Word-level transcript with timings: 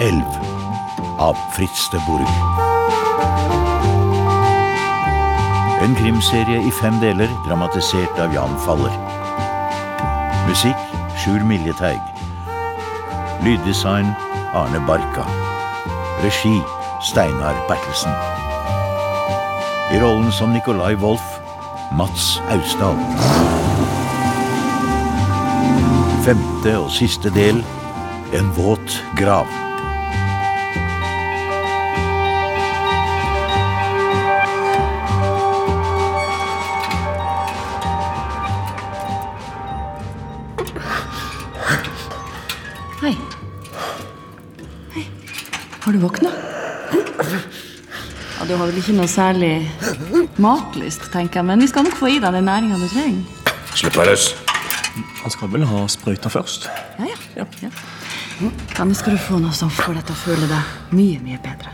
Elv 0.00 0.26
av 1.18 1.36
Fritz 1.50 1.88
de 1.90 1.98
Burg. 2.06 2.28
En 5.82 5.94
krimserie 5.98 6.60
i 6.62 6.70
fem 6.70 7.00
deler, 7.02 7.26
dramatisert 7.46 8.20
av 8.22 8.34
Jan 8.34 8.54
Faller. 8.62 8.94
Musikk 10.46 10.94
Sjur 11.18 11.42
Miljeteig. 11.42 11.98
Lyddesign 13.42 14.14
Arne 14.54 14.84
Barka. 14.86 15.26
Regi 16.22 16.60
Steinar 17.02 17.58
Bertelsen. 17.66 18.14
I 19.90 19.98
rollen 19.98 20.30
som 20.32 20.54
Nicolai 20.54 20.94
Wolff 20.94 21.40
Mats 21.90 22.36
Austdal. 22.54 23.02
Femte 26.22 26.78
og 26.78 26.92
siste 26.94 27.34
del 27.34 27.64
En 28.36 28.52
våt 28.54 29.02
grav. 29.18 29.67
Har 45.88 45.92
du 45.92 45.98
våkna? 45.98 46.30
Ja, 48.40 48.44
Du 48.48 48.54
har 48.54 48.66
vel 48.66 48.76
ikke 48.76 48.92
noe 48.92 49.08
særlig 49.08 49.70
matlyst, 50.36 51.06
tenker 51.08 51.40
jeg, 51.40 51.46
men 51.48 51.64
vi 51.64 51.68
skal 51.70 51.86
nok 51.86 51.96
få 51.96 52.10
i 52.12 52.18
deg 52.20 52.28
den 52.36 52.44
næringa 52.44 52.76
du 52.76 52.84
trenger. 52.92 53.54
Slipp 53.72 53.96
meg 53.96 54.10
løs. 54.10 54.26
Han 55.22 55.32
skal 55.32 55.48
vel 55.54 55.64
ha 55.64 55.80
sprøyta 55.88 56.28
først? 56.28 56.68
Ja, 57.00 57.16
ja. 57.38 57.48
ja. 57.64 57.72
ja 58.42 58.84
nå 58.84 58.98
skal 59.00 59.16
du 59.16 59.24
få 59.30 59.40
noe 59.40 59.56
som 59.56 59.72
får 59.72 59.96
deg 59.96 60.04
til 60.10 60.18
å 60.18 60.20
føle 60.26 60.52
deg 60.52 60.92
mye, 61.00 61.24
mye 61.24 61.40
bedre. 61.48 61.72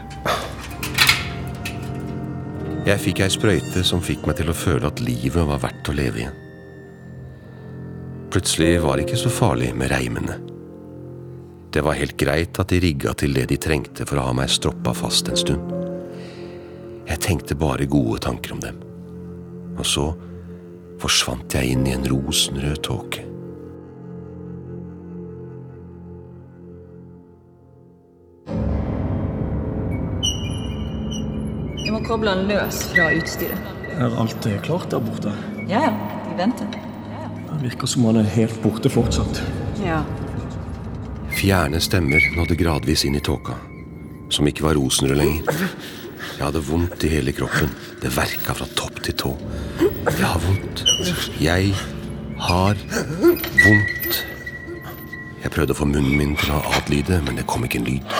Jeg 2.86 3.06
fikk 3.08 3.26
ei 3.26 3.30
sprøyte 3.34 3.82
som 3.82 3.98
fikk 3.98 4.30
meg 4.30 4.38
til 4.38 4.54
å 4.54 4.58
føle 4.62 4.94
at 4.94 5.02
livet 5.02 5.42
var 5.42 5.66
verdt 5.66 5.90
å 5.90 5.98
leve 5.98 6.22
igjen. 6.22 6.42
Plutselig 8.30 8.76
var 8.86 8.94
det 8.94 9.08
ikke 9.08 9.24
så 9.26 9.38
farlig 9.42 9.74
med 9.74 9.90
reimene. 9.90 10.53
Det 11.74 11.82
var 11.82 11.96
helt 11.98 12.14
greit 12.16 12.58
at 12.62 12.70
de 12.70 12.78
rigga 12.78 13.16
til 13.18 13.32
det 13.34 13.48
de 13.50 13.56
trengte 13.58 14.04
for 14.06 14.20
å 14.20 14.28
ha 14.28 14.34
meg 14.38 14.52
stroppa 14.52 14.92
fast 14.94 15.26
en 15.26 15.40
stund. 15.40 15.72
Jeg 17.08 17.18
tenkte 17.24 17.56
bare 17.58 17.88
gode 17.90 18.20
tanker 18.22 18.54
om 18.54 18.60
dem. 18.62 18.78
Og 19.74 19.82
så 19.82 20.04
forsvant 21.02 21.58
jeg 21.58 21.74
inn 21.74 21.82
i 21.90 21.96
en 21.96 22.06
rosenrød 22.06 22.78
tåke. 22.86 23.26
Vi 31.82 31.90
må 31.90 32.06
koble 32.06 32.38
den 32.38 32.46
løs 32.54 32.84
fra 32.94 33.10
utstyret. 33.18 33.72
Er 33.98 34.14
alt 34.14 34.52
klart 34.62 34.94
der 34.94 35.02
borte? 35.02 35.34
Ja, 35.66 35.88
ja. 35.88 35.94
De 36.30 36.38
venter. 36.38 36.70
Det 37.50 37.64
virker 37.66 37.90
som 37.90 38.06
han 38.06 38.22
er 38.22 38.36
helt 38.38 38.62
borte 38.62 38.94
fortsatt. 38.94 39.42
Ja. 39.82 40.04
Fjerne 41.34 41.80
stemmer 41.82 42.22
nådde 42.36 42.56
gradvis 42.56 43.04
inn 43.04 43.16
i 43.18 43.20
tåka, 43.20 43.56
som 44.32 44.46
ikke 44.48 44.64
var 44.64 44.78
rosenrød 44.78 45.18
lenger. 45.18 45.42
Jeg 46.34 46.44
hadde 46.46 46.62
vondt 46.66 47.04
i 47.04 47.10
hele 47.12 47.32
kroppen. 47.36 47.70
Det 48.02 48.12
verka 48.16 48.54
fra 48.56 48.66
topp 48.78 49.02
til 49.04 49.16
tå. 49.18 49.32
Jeg 50.08 50.24
har 50.24 50.40
vondt. 50.42 50.84
Jeg 51.40 51.74
har 52.46 52.80
vondt. 53.64 54.20
Jeg 55.44 55.52
prøvde 55.52 55.74
å 55.74 55.78
få 55.78 55.86
munnen 55.90 56.16
min 56.16 56.36
til 56.40 56.54
å 56.56 56.62
adlyde, 56.78 57.20
men 57.26 57.36
det 57.38 57.46
kom 57.50 57.66
ikke 57.66 57.82
en 57.82 57.88
lyd. 57.90 58.16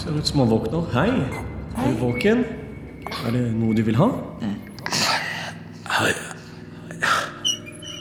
Ser 0.00 0.16
ut 0.16 0.26
som 0.26 0.42
han 0.42 0.50
våkner. 0.50 0.82
Hei. 0.96 1.10
Er 1.76 1.92
du 1.92 2.00
våken? 2.00 2.44
Er 3.26 3.36
det 3.36 3.44
noe 3.54 3.76
du 3.76 3.82
vil 3.86 3.98
ha? 4.00 4.08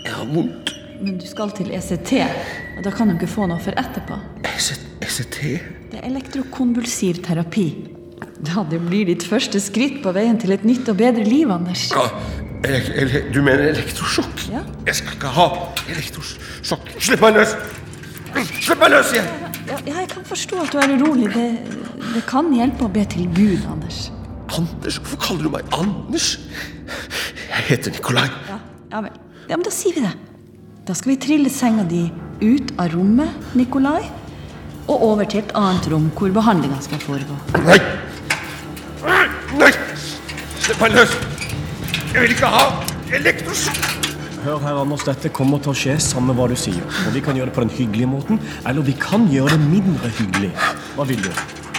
Jeg 0.05 0.13
har 0.15 0.25
vondt. 0.33 0.73
Men 0.99 1.15
du 1.19 1.27
skal 1.29 1.51
til 1.55 1.69
ECT, 1.71 2.11
da 2.83 2.91
kan 2.95 3.09
du 3.09 3.15
ikke 3.17 3.29
få 3.29 3.47
noe 3.49 3.59
for 3.63 3.75
etterpå. 3.79 4.17
ECT? 4.45 5.37
Det 5.91 5.99
er 5.99 6.05
elektrokonvulsiv 6.09 7.23
terapi. 7.25 7.67
Ja, 8.47 8.63
det 8.69 8.79
blir 8.85 9.07
ditt 9.09 9.25
første 9.27 9.59
skritt 9.63 9.99
på 10.03 10.13
veien 10.15 10.39
til 10.39 10.53
et 10.55 10.63
nytt 10.67 10.87
og 10.91 10.99
bedre 10.99 11.25
liv, 11.27 11.51
Anders. 11.51 11.89
Du 13.33 13.41
mener 13.43 13.69
elektrosjokk? 13.71 14.45
Ja. 14.51 14.63
Jeg 14.87 14.99
skal 14.99 15.15
ikke 15.15 15.33
ha 15.35 15.47
elektrosjokk. 15.91 16.93
Slipp 16.99 17.23
meg 17.23 17.39
løs! 17.39 17.55
Slipp 18.59 18.79
meg 18.83 18.93
løs 18.95 19.13
igjen! 19.15 19.29
Ja, 19.69 19.77
ja, 19.85 19.99
jeg 20.01 20.09
kan 20.11 20.25
forstå 20.25 20.63
at 20.63 20.71
du 20.73 20.79
er 20.81 20.95
urolig. 20.97 21.29
Det, 21.35 21.47
det 22.15 22.23
kan 22.29 22.49
hjelpe 22.55 22.87
å 22.87 22.91
be 22.93 23.03
til 23.11 23.27
Gud, 23.35 23.67
Anders. 23.69 24.07
Anders? 24.57 24.97
Hvorfor 25.03 25.21
kaller 25.27 25.45
du 25.45 25.51
meg 25.53 25.75
Anders? 25.77 26.31
Jeg 27.49 27.67
heter 27.69 27.93
Nikolai. 27.93 28.27
Ja, 28.49 28.57
ja 28.91 29.03
vel. 29.05 29.19
Ja, 29.49 29.57
men 29.57 29.67
da 29.67 29.73
sier 29.73 29.95
vi 29.97 30.03
det. 30.05 30.15
Da 30.89 30.95
skal 30.97 31.11
vi 31.11 31.15
trille 31.21 31.49
senga 31.53 31.83
di 31.85 32.07
ut 32.41 32.71
av 32.81 32.87
rommet, 32.89 33.29
Nikolai, 33.53 34.07
og 34.89 35.03
over 35.05 35.27
til 35.29 35.43
et 35.43 35.51
annet 35.53 35.85
rom 35.91 36.07
hvor 36.17 36.31
behandlinga 36.33 36.79
skal 36.81 36.97
foregå. 37.03 37.35
Nei! 37.67 37.75
Nei! 39.59 39.69
Slipp 40.63 40.81
meg 40.81 40.95
løs! 40.97 41.13
Jeg 42.09 42.23
vil 42.23 42.33
ikke 42.33 42.49
ha 42.55 42.63
elektrosjokk! 43.19 44.09
Hør 44.47 44.57
her, 44.63 44.79
Anders. 44.81 45.05
Dette 45.05 45.29
kommer 45.29 45.61
til 45.61 45.75
å 45.75 45.77
skje, 45.77 45.99
samme 46.01 46.33
hva 46.33 46.49
du 46.49 46.57
sier. 46.57 46.81
Og 47.05 47.13
Vi 47.13 47.21
kan 47.21 47.37
gjøre 47.37 47.51
det 47.51 47.57
på 47.59 47.67
den 47.67 47.75
hyggelige 47.75 48.09
måten, 48.09 48.41
eller 48.65 48.89
vi 48.89 48.97
kan 48.97 49.29
gjøre 49.29 49.59
det 49.59 49.69
mindre 49.69 50.09
hyggelig. 50.17 50.51
Hva 50.97 51.05
vil 51.13 51.21
du? 51.21 51.29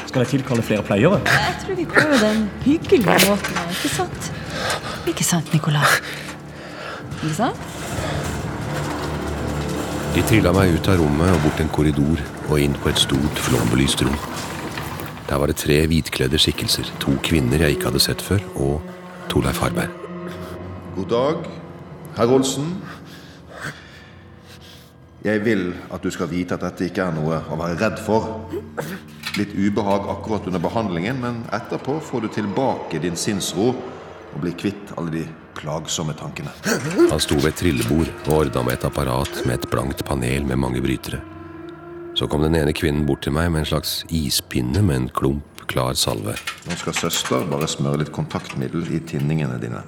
Skal 0.04 0.22
jeg 0.22 0.36
tilkalle 0.36 0.62
flere 0.70 0.86
pleiere? 0.86 1.18
Jeg 1.26 1.58
tror 1.64 1.82
vi 1.82 1.90
prøver 1.96 2.22
den 2.28 2.46
hyggelige 2.62 3.18
måten, 3.26 3.60
ikke 3.74 3.94
sant? 3.98 4.32
Ikke 5.10 5.30
sant, 5.34 5.50
Nikolai? 5.58 5.86
Ikke 7.24 7.38
sant? 7.42 7.79
De 10.10 10.22
trilla 10.26 10.50
meg 10.50 10.72
ut 10.74 10.88
av 10.90 10.96
rommet 10.98 11.30
og 11.30 11.44
bort 11.44 11.60
en 11.62 11.68
korridor 11.70 12.18
og 12.48 12.56
inn 12.58 12.72
på 12.82 12.88
et 12.90 12.98
stort, 12.98 13.36
flombelyst 13.38 14.00
rom. 14.02 14.16
Der 15.28 15.38
var 15.38 15.46
det 15.46 15.60
tre 15.60 15.76
hvitkledde 15.86 16.38
skikkelser. 16.42 16.88
To 17.04 17.14
kvinner 17.22 17.62
jeg 17.62 17.76
ikke 17.76 17.92
hadde 17.92 18.02
sett 18.02 18.24
før, 18.26 18.42
og 18.58 18.88
Torleif 19.30 19.60
Harberg. 19.62 19.94
God 20.96 21.06
dag, 21.12 21.46
herr 22.16 22.34
Olsen. 22.34 22.72
Jeg 25.22 25.44
vil 25.46 25.62
at 25.94 26.02
du 26.02 26.10
skal 26.10 26.32
vite 26.32 26.58
at 26.58 26.66
dette 26.66 26.88
ikke 26.90 27.06
er 27.06 27.14
noe 27.14 27.38
å 27.46 27.60
være 27.60 27.78
redd 27.78 28.02
for. 28.02 28.50
Litt 29.38 29.54
ubehag 29.54 30.10
akkurat 30.10 30.50
under 30.50 30.66
behandlingen, 30.66 31.22
men 31.22 31.44
etterpå 31.54 32.00
får 32.02 32.26
du 32.26 32.32
tilbake 32.34 32.98
din 33.06 33.14
sinnsro 33.14 33.70
og 33.76 34.42
blir 34.42 34.58
kvitt 34.58 34.90
alle 34.98 35.20
de 35.20 35.24
plagsomme 35.56 36.14
tankene. 36.18 36.52
Han 37.10 37.20
sto 37.22 37.38
ved 37.40 37.52
et 37.52 37.60
trillebord 37.62 38.10
og 38.26 38.32
ordna 38.36 38.64
med 38.66 38.78
et 38.78 38.88
apparat 38.88 39.42
med 39.44 39.58
et 39.58 39.68
blankt 39.72 40.04
panel 40.08 40.46
med 40.46 40.60
mange 40.62 40.82
brytere. 40.84 41.20
Så 42.14 42.26
kom 42.28 42.42
den 42.42 42.56
ene 42.58 42.74
kvinnen 42.76 43.06
bort 43.06 43.22
til 43.24 43.32
meg 43.32 43.52
med 43.52 43.64
en 43.64 43.70
slags 43.70 44.00
ispinne 44.08 44.82
med 44.82 44.96
en 44.96 45.08
klump 45.14 45.64
klar 45.70 45.94
salve. 45.94 46.34
Nå 46.66 46.76
skal 46.78 46.96
søster 46.98 47.46
bare 47.50 47.68
smøre 47.70 48.02
litt 48.02 48.12
kontaktmiddel 48.14 48.88
i 48.90 49.00
tinningene 49.06 49.60
dine. 49.62 49.84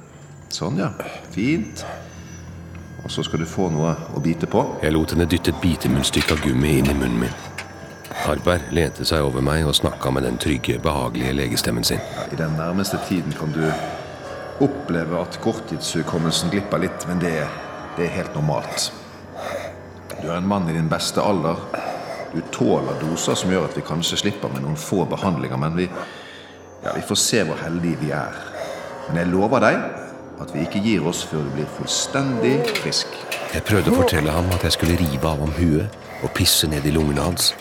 Sånn, 0.53 0.79
ja. 0.79 0.93
Fint. 1.35 1.83
Og 3.03 3.11
så 3.11 3.25
skal 3.27 3.43
du 3.43 3.49
få 3.51 3.67
noe 3.75 3.97
å 4.15 4.23
bite 4.23 4.47
på. 4.47 4.63
Jeg 4.85 4.95
lot 4.95 5.15
henne 5.15 5.27
dytte 5.27 5.51
et 5.51 5.63
bitemunnstykke 5.65 6.37
av 6.37 6.45
gummi 6.45 6.77
inn 6.79 6.93
i 6.93 6.95
munnen 6.95 7.25
min. 7.25 7.41
Harberg 8.23 8.71
lente 8.77 9.07
seg 9.09 9.25
over 9.27 9.43
meg 9.43 9.67
og 9.67 9.75
snakka 9.75 10.13
med 10.15 10.27
den 10.29 10.39
trygge, 10.39 10.79
behagelige 10.83 11.35
legestemmen 11.35 11.87
sin. 11.87 12.03
I 12.31 12.39
den 12.39 12.55
nærmeste 12.61 13.01
tiden 13.09 13.35
kan 13.35 13.51
du 13.57 13.65
oppleve 14.63 15.21
at 15.21 15.39
korttidshukommelsen 15.43 16.53
glipper 16.53 16.83
litt, 16.83 17.07
men 17.09 17.21
det, 17.23 17.35
det 17.97 18.07
er 18.07 18.17
helt 18.17 18.37
normalt. 18.39 18.91
Du 20.23 20.29
er 20.29 20.37
en 20.39 20.47
mann 20.47 20.69
i 20.71 20.77
din 20.77 20.91
beste 20.91 21.23
alder. 21.23 21.59
Du 22.33 22.41
tåler 22.55 23.01
doser 23.03 23.37
som 23.37 23.51
gjør 23.53 23.67
at 23.69 23.77
vi 23.77 23.85
kanskje 23.85 24.21
slipper 24.23 24.53
med 24.53 24.65
noen 24.65 24.79
få 24.79 25.03
behandlinger, 25.11 25.59
men 25.61 25.77
vi, 25.77 25.89
ja, 26.85 26.95
vi 26.95 27.03
får 27.09 27.21
se 27.21 27.43
hvor 27.49 27.59
heldige 27.61 28.01
vi 28.05 28.13
er. 28.17 28.39
Men 29.09 29.21
jeg 29.23 29.33
lover 29.33 29.67
deg 29.67 29.83
at 30.43 30.55
vi 30.55 30.65
ikke 30.65 30.83
gir 30.83 31.05
oss 31.07 31.25
før 31.29 31.45
du 31.47 31.53
blir 31.57 31.69
fullstendig 31.77 32.55
frisk. 32.81 33.13
Jeg 33.53 33.67
prøvde 33.69 33.93
å 33.93 34.01
fortelle 34.01 34.33
ham 34.33 34.49
at 34.55 34.65
jeg 34.65 34.79
skulle 34.79 34.97
rive 35.01 35.29
av 35.29 35.43
ham 35.43 35.53
huet 35.59 36.01
og 36.23 36.33
pisse 36.39 36.71
ned 36.71 36.87
i 36.87 36.95
lungene 36.95 37.27
hans. 37.27 37.53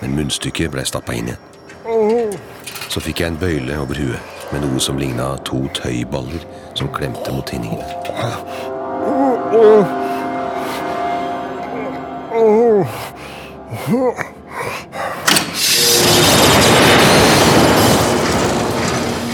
Men 0.00 0.16
munnstykket 0.16 0.72
ble 0.72 0.84
stappa 0.88 1.14
inn 1.14 1.30
igjen. 1.30 2.36
Så 2.90 3.02
fikk 3.04 3.22
jeg 3.22 3.34
en 3.34 3.40
bøyle 3.40 3.76
over 3.78 4.00
huet 4.00 4.39
med 4.52 4.64
noe 4.64 4.80
som 4.82 4.98
ligna 4.98 5.36
to 5.46 5.62
tøyballer 5.76 6.42
som 6.78 6.90
klemte 6.94 7.32
mot 7.34 7.46
tinningen. 7.46 7.84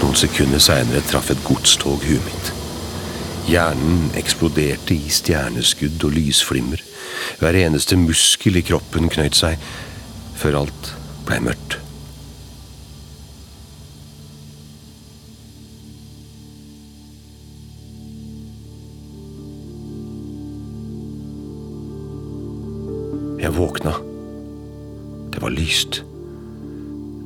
Noen 0.01 0.19
sekunder 0.21 0.63
seinere 0.63 1.05
traff 1.09 1.31
et 1.33 1.43
godstog 1.45 2.05
huet 2.05 2.25
mitt. 2.29 2.53
Hjernen 3.47 4.11
eksploderte 4.19 4.97
i 4.97 5.11
stjerneskudd 5.13 6.03
og 6.09 6.17
lysflimmer. 6.17 6.83
Hver 7.41 7.59
eneste 7.63 7.99
muskel 8.01 8.59
i 8.59 8.65
kroppen 8.67 9.11
knøyt 9.13 9.39
seg, 9.39 9.61
før 10.37 10.65
alt 10.65 10.95
blei 11.29 11.41
mørkt. 11.45 11.86
Jeg 23.47 23.55
våkna. 23.55 23.93
Det 25.31 25.39
var 25.39 25.53
lyst. 25.55 26.01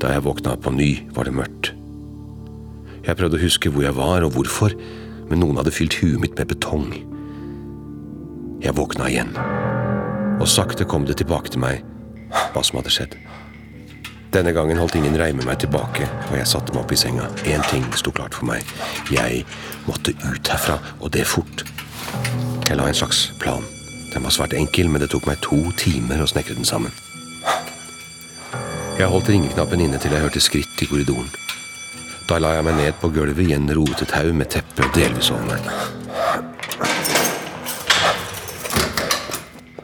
Da 0.02 0.10
jeg 0.12 0.24
våkna 0.26 0.52
på 0.60 0.72
ny, 0.74 0.88
var 1.16 1.24
det 1.24 1.32
mørkt. 1.32 1.70
Jeg 3.06 3.16
prøvde 3.16 3.38
å 3.38 3.40
huske 3.40 3.72
hvor 3.72 3.86
jeg 3.86 3.96
var 3.96 4.26
og 4.26 4.34
hvorfor, 4.34 4.74
men 5.30 5.40
noen 5.40 5.56
hadde 5.56 5.72
fylt 5.72 5.96
huet 6.02 6.20
mitt 6.20 6.36
med 6.36 6.52
betong. 6.52 6.92
Jeg 8.60 8.76
våkna 8.76 9.08
igjen, 9.08 9.32
og 10.36 10.44
sakte 10.44 10.84
kom 10.84 11.08
det 11.08 11.16
tilbake 11.22 11.54
til 11.56 11.64
meg 11.64 11.80
hva 12.52 12.66
som 12.68 12.82
hadde 12.82 12.92
skjedd. 12.92 13.16
Denne 14.36 14.52
gangen 14.52 14.76
holdt 14.76 15.00
ingen 15.00 15.16
reime 15.16 15.48
meg 15.48 15.64
tilbake, 15.64 16.04
og 16.28 16.36
jeg 16.36 16.52
satte 16.52 16.76
meg 16.76 16.84
opp 16.84 16.92
i 16.92 17.00
senga. 17.00 17.32
Én 17.48 17.64
ting 17.72 17.88
sto 17.96 18.12
klart 18.12 18.36
for 18.36 18.52
meg. 18.52 18.76
Jeg 19.08 19.46
måtte 19.88 20.12
ut 20.28 20.52
herfra, 20.52 20.82
og 21.00 21.16
det 21.16 21.24
fort. 21.32 21.64
Jeg 22.68 22.76
la 22.76 22.92
en 22.92 23.04
slags 23.06 23.30
plan. 23.40 23.64
Den 24.10 24.26
var 24.26 24.34
svært 24.34 24.56
enkel, 24.58 24.90
men 24.90 25.02
det 25.02 25.10
tok 25.12 25.28
meg 25.28 25.38
to 25.44 25.60
timer 25.78 26.22
å 26.22 26.28
snekre 26.30 26.56
den 26.58 26.66
sammen. 26.68 26.94
Jeg 28.98 29.08
holdt 29.08 29.30
ringeknappen 29.32 29.80
inne 29.80 30.00
til 30.02 30.12
jeg 30.12 30.24
hørte 30.26 30.42
skritt 30.44 30.82
i 30.84 30.88
korridoren. 30.90 31.30
Da 32.28 32.38
la 32.42 32.56
jeg 32.56 32.66
meg 32.66 32.76
ned 32.78 32.98
på 33.00 33.08
gulvet 33.14 33.46
i 33.48 33.54
en 33.56 33.70
rotet 33.74 34.12
haug 34.14 34.34
med 34.36 34.50
teppe 34.52 34.86
delvis 34.94 35.30
over 35.34 35.46
meg. 35.48 35.70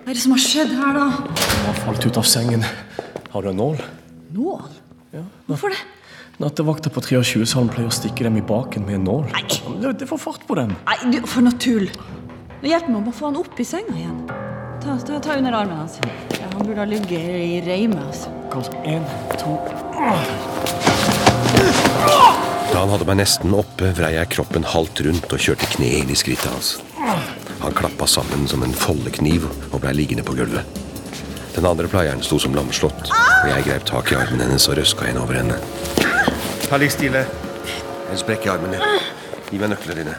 Hva 0.02 0.12
er 0.12 0.14
det 0.14 0.22
som 0.22 0.34
har 0.36 0.42
skjedd 0.42 0.74
her, 0.78 0.98
da? 0.98 1.06
Hun 1.16 1.64
har 1.70 1.80
falt 1.80 2.06
ut 2.06 2.20
av 2.20 2.26
sengen. 2.28 2.66
Har 3.32 3.42
du 3.42 3.50
en 3.50 3.58
nål? 3.58 3.80
Nål? 4.36 4.68
Hvorfor 5.46 5.72
det? 5.72 5.80
Nattevakta 6.42 6.92
på 6.92 7.00
23-salen 7.00 7.72
pleier 7.72 7.88
å 7.88 7.94
stikke 7.94 8.26
dem 8.26 8.36
i 8.36 8.44
baken 8.44 8.84
med 8.84 8.98
en 8.98 9.06
nål. 9.08 9.26
Det, 9.80 9.96
det 10.02 10.08
får 10.10 10.20
fart 10.20 10.44
på 10.46 10.58
dem. 10.58 10.76
Nei, 10.84 10.98
du, 11.14 11.22
for 11.24 11.46
noe 11.46 11.56
tull. 11.62 11.88
Hjelp 12.64 12.88
meg 12.88 13.08
å 13.10 13.12
få 13.12 13.28
han 13.28 13.36
opp 13.36 13.58
i 13.60 13.64
senga 13.66 13.92
igjen. 13.92 14.20
Ta, 14.82 14.94
ta, 15.04 15.18
ta 15.20 15.36
under 15.36 15.52
armen 15.58 15.76
hans. 15.76 15.98
Ja, 16.38 16.46
han 16.54 16.62
burde 16.64 16.80
ha 16.80 16.86
ligget 16.88 17.12
i 17.20 17.60
reime. 17.66 18.00
altså. 18.06 18.32
Kanskje 18.52 18.80
en, 18.94 19.04
to 19.36 19.56
Da 22.72 22.80
han 22.82 22.92
hadde 22.92 23.06
meg 23.08 23.18
nesten 23.20 23.54
oppe, 23.56 23.90
vrei 23.96 24.14
jeg 24.16 24.30
kroppen 24.32 24.64
halvt 24.72 25.02
rundt 25.06 25.32
og 25.36 25.42
kjørte 25.42 25.68
kneet 25.76 26.04
inn 26.04 26.12
i 26.12 26.18
skrittet 26.18 26.48
hans. 26.52 26.76
Han 27.60 27.76
klappa 27.76 28.08
sammen 28.08 28.46
som 28.48 28.64
en 28.64 28.74
foldekniv 28.76 29.46
og 29.72 29.80
blei 29.82 29.92
liggende 29.96 30.24
på 30.26 30.36
gulvet. 30.38 30.80
Den 31.56 31.68
andre 31.68 31.88
pleieren 31.88 32.24
sto 32.24 32.38
som 32.40 32.56
lamslått, 32.56 33.08
og 33.08 33.48
jeg 33.48 33.64
greip 33.68 33.84
tak 33.88 34.12
i 34.12 34.18
armen 34.18 34.42
hennes 34.44 34.68
og 34.68 34.76
røska 34.80 35.08
henne 35.08 35.22
over 35.24 35.40
henne. 35.40 35.60
Ta 36.68 36.80
ligg 36.80 36.92
stille. 36.92 37.24
En 38.10 38.20
sprekk 38.20 38.48
i 38.48 38.52
armen 38.52 38.76
din. 38.76 39.04
Gi 39.50 39.60
meg 39.60 39.72
nøklene 39.72 40.02
dine. 40.02 40.16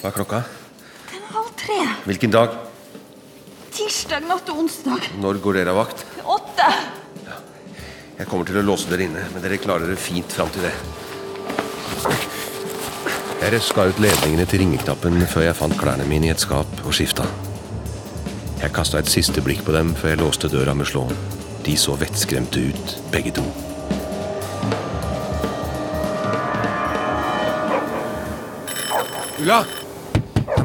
Hva 0.00 0.10
er 0.10 0.16
klokka? 0.16 0.42
Halv 1.32 1.52
tre. 1.58 1.78
Hvilken 2.06 2.32
dag? 2.34 2.54
Tirsdag 3.76 4.24
natt 4.28 4.44
til 4.48 4.60
onsdag. 4.62 5.08
Når 5.20 5.40
går 5.44 5.58
dere 5.60 5.72
av 5.72 5.80
vakt? 5.82 6.04
Åtte. 6.22 6.68
Jeg 8.16 8.28
kommer 8.30 8.48
til 8.48 8.60
å 8.60 8.64
låse 8.64 8.88
dere 8.88 9.04
inne, 9.04 9.24
men 9.32 9.44
dere 9.44 9.58
klarer 9.60 9.90
det 9.92 9.98
fint 10.00 10.32
fram 10.32 10.48
til 10.54 10.64
det. 10.64 10.72
Jeg 13.42 13.52
røska 13.52 13.84
ut 13.90 14.00
ledningene 14.00 14.46
til 14.48 14.62
ringeknappen 14.64 15.20
før 15.28 15.44
jeg 15.44 15.58
fant 15.58 15.76
klærne 15.76 16.06
mine 16.08 16.30
i 16.30 16.32
et 16.32 16.40
skap 16.40 16.80
og 16.84 16.96
skifta. 16.96 17.26
Jeg 18.62 18.72
kasta 18.72 19.02
et 19.02 19.12
siste 19.12 19.44
blikk 19.44 19.60
på 19.66 19.74
dem 19.76 19.92
før 19.94 20.14
jeg 20.14 20.22
låste 20.22 20.50
døra 20.52 20.72
med 20.74 20.88
slåen. 20.88 21.16
De 21.66 21.76
så 21.76 21.96
vettskremte 22.00 22.62
ut, 22.70 22.96
begge 23.12 23.34
to. 23.36 23.44
Ulla! 29.36 29.85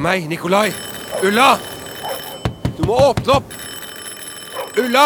Meg, 0.02 0.24
Nikolai. 0.30 0.72
Ulla! 1.24 1.60
Du 2.78 2.88
må 2.90 2.96
åpne 2.98 3.36
opp! 3.36 3.52
Ulla! 4.82 5.04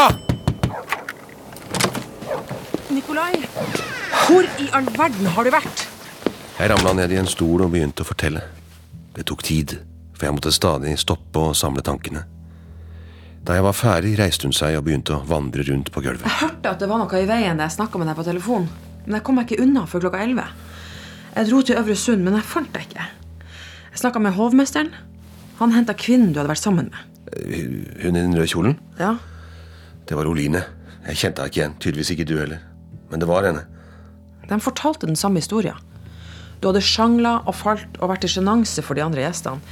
Nikolai, 2.95 3.33
hvor 4.21 4.47
i 4.47 4.69
all 4.71 4.87
verden 4.95 5.27
har 5.35 5.43
du 5.43 5.51
vært? 5.51 5.83
Jeg 6.55 6.71
ramla 6.71 6.93
ned 6.95 7.11
i 7.11 7.19
en 7.19 7.27
stol 7.27 7.65
og 7.65 7.73
begynte 7.73 8.05
å 8.05 8.07
fortelle. 8.07 8.45
Det 9.17 9.25
tok 9.27 9.43
tid, 9.43 9.73
for 10.15 10.29
jeg 10.29 10.37
måtte 10.37 10.55
stadig 10.55 10.95
stoppe 11.01 11.43
og 11.43 11.59
samle 11.59 11.83
tankene. 11.83 12.23
Da 13.43 13.59
jeg 13.59 13.67
var 13.67 13.75
ferdig, 13.75 14.15
reiste 14.21 14.47
hun 14.47 14.55
seg 14.55 14.79
og 14.79 14.87
begynte 14.87 15.17
å 15.17 15.25
vandre 15.27 15.67
rundt 15.67 15.91
på 15.91 16.05
gulvet. 16.07 16.23
Jeg 16.23 16.39
hørte 16.45 16.71
at 16.71 16.79
det 16.79 16.87
var 16.93 17.03
noe 17.03 17.19
i 17.19 17.27
veien 17.27 17.59
da 17.59 17.67
jeg 17.67 17.75
snakka 17.81 17.99
med 17.99 18.13
deg 18.13 18.21
på 18.21 18.29
telefon. 18.31 18.71
Men 19.03 19.19
jeg 19.19 19.27
kom 19.27 19.41
meg 19.41 19.51
ikke 19.51 19.67
unna 19.67 19.83
før 19.91 20.07
klokka 20.07 20.23
11. 20.23 20.47
Jeg 21.35 21.51
dro 21.51 21.63
til 21.67 21.83
Øvre 21.83 21.99
Sund, 21.99 22.23
men 22.23 22.39
jeg 22.39 22.51
fant 22.55 22.71
deg 22.71 22.87
ikke. 22.87 23.11
Jeg 23.95 24.01
snakka 24.03 24.19
med 24.19 24.35
hovmesteren. 24.35 24.89
Han 25.61 25.71
henta 25.71 25.93
kvinnen 25.95 26.33
du 26.35 26.41
hadde 26.41 26.51
vært 26.51 26.59
sammen 26.65 26.89
med. 26.91 27.11
Hun 28.03 28.11
i 28.11 28.19
den 28.19 28.35
røde 28.35 28.49
kjolen? 28.51 28.75
Ja, 28.99 29.15
Det 30.05 30.17
var 30.19 30.27
Oline. 30.27 30.59
Jeg 31.07 31.15
kjente 31.17 31.41
henne 31.41 31.49
ikke 31.49 31.59
igjen. 31.61 31.75
Tydeligvis 31.79 32.11
ikke 32.11 32.25
du 32.27 32.33
heller. 32.37 32.59
Men 33.09 33.21
det 33.23 33.27
var 33.29 33.47
henne. 33.47 33.63
De 34.49 34.57
fortalte 34.61 35.07
den 35.07 35.15
samme 35.15 35.39
historien. 35.39 35.79
Du 36.59 36.67
hadde 36.67 36.83
sjangla 36.83 37.37
og 37.47 37.55
falt 37.55 37.97
og 38.01 38.11
vært 38.11 38.27
i 38.27 38.29
sjenanse 38.35 38.83
for 38.83 38.99
de 38.99 39.01
andre 39.05 39.23
gjestene. 39.23 39.63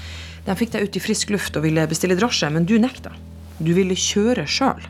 De 0.47 0.55
fikk 0.55 0.71
deg 0.73 0.87
ut 0.87 0.97
i 0.97 1.03
frisk 1.03 1.29
luft 1.35 1.59
og 1.59 1.67
ville 1.67 1.83
bestille 1.91 2.15
drosje, 2.17 2.49
men 2.49 2.65
du 2.65 2.77
nekta. 2.81 3.11
Du 3.59 3.73
ville 3.75 3.93
kjøre 3.99 4.47
sjøl. 4.49 4.81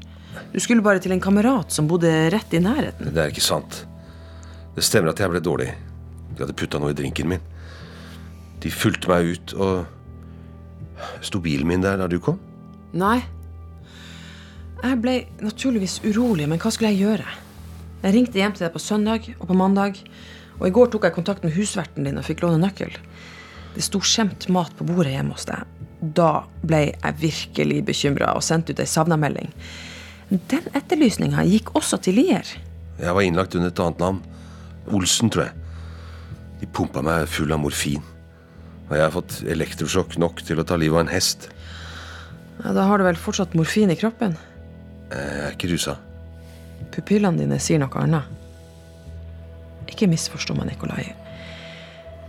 Du 0.53 0.59
skulle 0.61 0.85
bare 0.85 1.01
til 1.01 1.11
en 1.11 1.21
kamerat 1.21 1.73
som 1.73 1.89
bodde 1.89 2.13
rett 2.31 2.53
i 2.53 2.61
nærheten. 2.61 3.09
Det 3.13 3.25
er 3.25 3.33
ikke 3.33 3.43
sant. 3.43 3.83
Det 4.77 4.85
stemmer 4.85 5.11
at 5.11 5.19
jeg 5.19 5.33
ble 5.33 5.41
dårlig. 5.43 5.73
De 6.37 6.45
hadde 6.45 6.55
putta 6.57 6.79
noe 6.79 6.93
i 6.93 6.97
drinken 6.97 7.33
min. 7.33 7.43
De 8.63 8.71
fulgte 8.71 9.11
meg 9.11 9.33
ut, 9.35 9.53
og 9.59 9.83
Sto 11.23 11.39
bilen 11.43 11.67
min 11.67 11.83
der 11.83 11.97
da 11.99 12.07
du 12.07 12.19
kom? 12.23 12.39
Nei. 12.93 13.21
Jeg 14.83 14.99
ble 15.01 15.15
naturligvis 15.43 16.01
urolig, 16.03 16.47
men 16.49 16.59
hva 16.61 16.71
skulle 16.73 16.91
jeg 16.93 17.05
gjøre? 17.05 17.37
Jeg 18.03 18.15
ringte 18.17 18.39
hjem 18.39 18.55
til 18.55 18.65
deg 18.65 18.73
på 18.73 18.83
søndag 18.83 19.29
og 19.37 19.47
på 19.47 19.55
mandag, 19.57 20.01
og 20.59 20.67
i 20.67 20.73
går 20.75 20.91
tok 20.91 21.07
jeg 21.07 21.15
kontakt 21.15 21.45
med 21.45 21.55
husverten 21.55 22.07
din 22.07 22.19
og 22.19 22.27
fikk 22.27 22.43
låne 22.43 22.59
nøkkel. 22.61 22.91
Det 23.73 23.83
sto 23.85 24.01
skjemt 24.03 24.49
mat 24.53 24.75
på 24.77 24.85
bordet 24.85 25.15
hjemme 25.15 25.37
hos 25.37 25.47
deg. 25.49 25.63
Da 26.03 26.43
ble 26.67 26.83
jeg 26.91 27.19
virkelig 27.21 27.79
bekymra 27.87 28.35
og 28.35 28.43
sendte 28.45 28.75
ut 28.75 28.83
ei 28.83 28.89
savna-melding. 28.89 29.49
Den 30.51 30.67
etterlysninga 30.75 31.45
gikk 31.47 31.71
også 31.79 32.01
til 32.03 32.19
Lier. 32.19 32.47
Jeg 32.99 33.15
var 33.15 33.23
innlagt 33.23 33.55
under 33.55 33.71
et 33.71 33.81
annet 33.81 34.03
navn. 34.03 34.21
Olsen, 34.93 35.31
tror 35.31 35.47
jeg. 35.47 35.55
De 36.59 36.67
pumpa 36.67 37.01
meg 37.05 37.29
full 37.31 37.55
av 37.55 37.63
morfin. 37.63 38.03
Og 38.89 38.95
jeg 38.97 39.03
har 39.05 39.13
fått 39.15 39.39
elektrosjokk 39.49 40.17
nok 40.21 40.41
til 40.45 40.59
å 40.61 40.65
ta 40.67 40.77
livet 40.77 40.97
av 40.99 41.05
en 41.05 41.13
hest. 41.13 41.49
Ja, 42.63 42.73
da 42.75 42.85
har 42.87 42.99
du 43.01 43.05
vel 43.07 43.17
fortsatt 43.19 43.55
morfin 43.57 43.91
i 43.91 43.97
kroppen? 43.99 44.35
Jeg 45.11 45.39
er 45.47 45.55
ikke 45.55 45.71
rusa. 45.71 45.97
Pupillene 46.93 47.39
dine 47.41 47.59
sier 47.61 47.81
noe 47.81 48.01
annet. 48.01 48.27
Ikke 49.89 50.07
misforstå 50.09 50.55
meg, 50.57 50.71
Nikolai. 50.71 51.07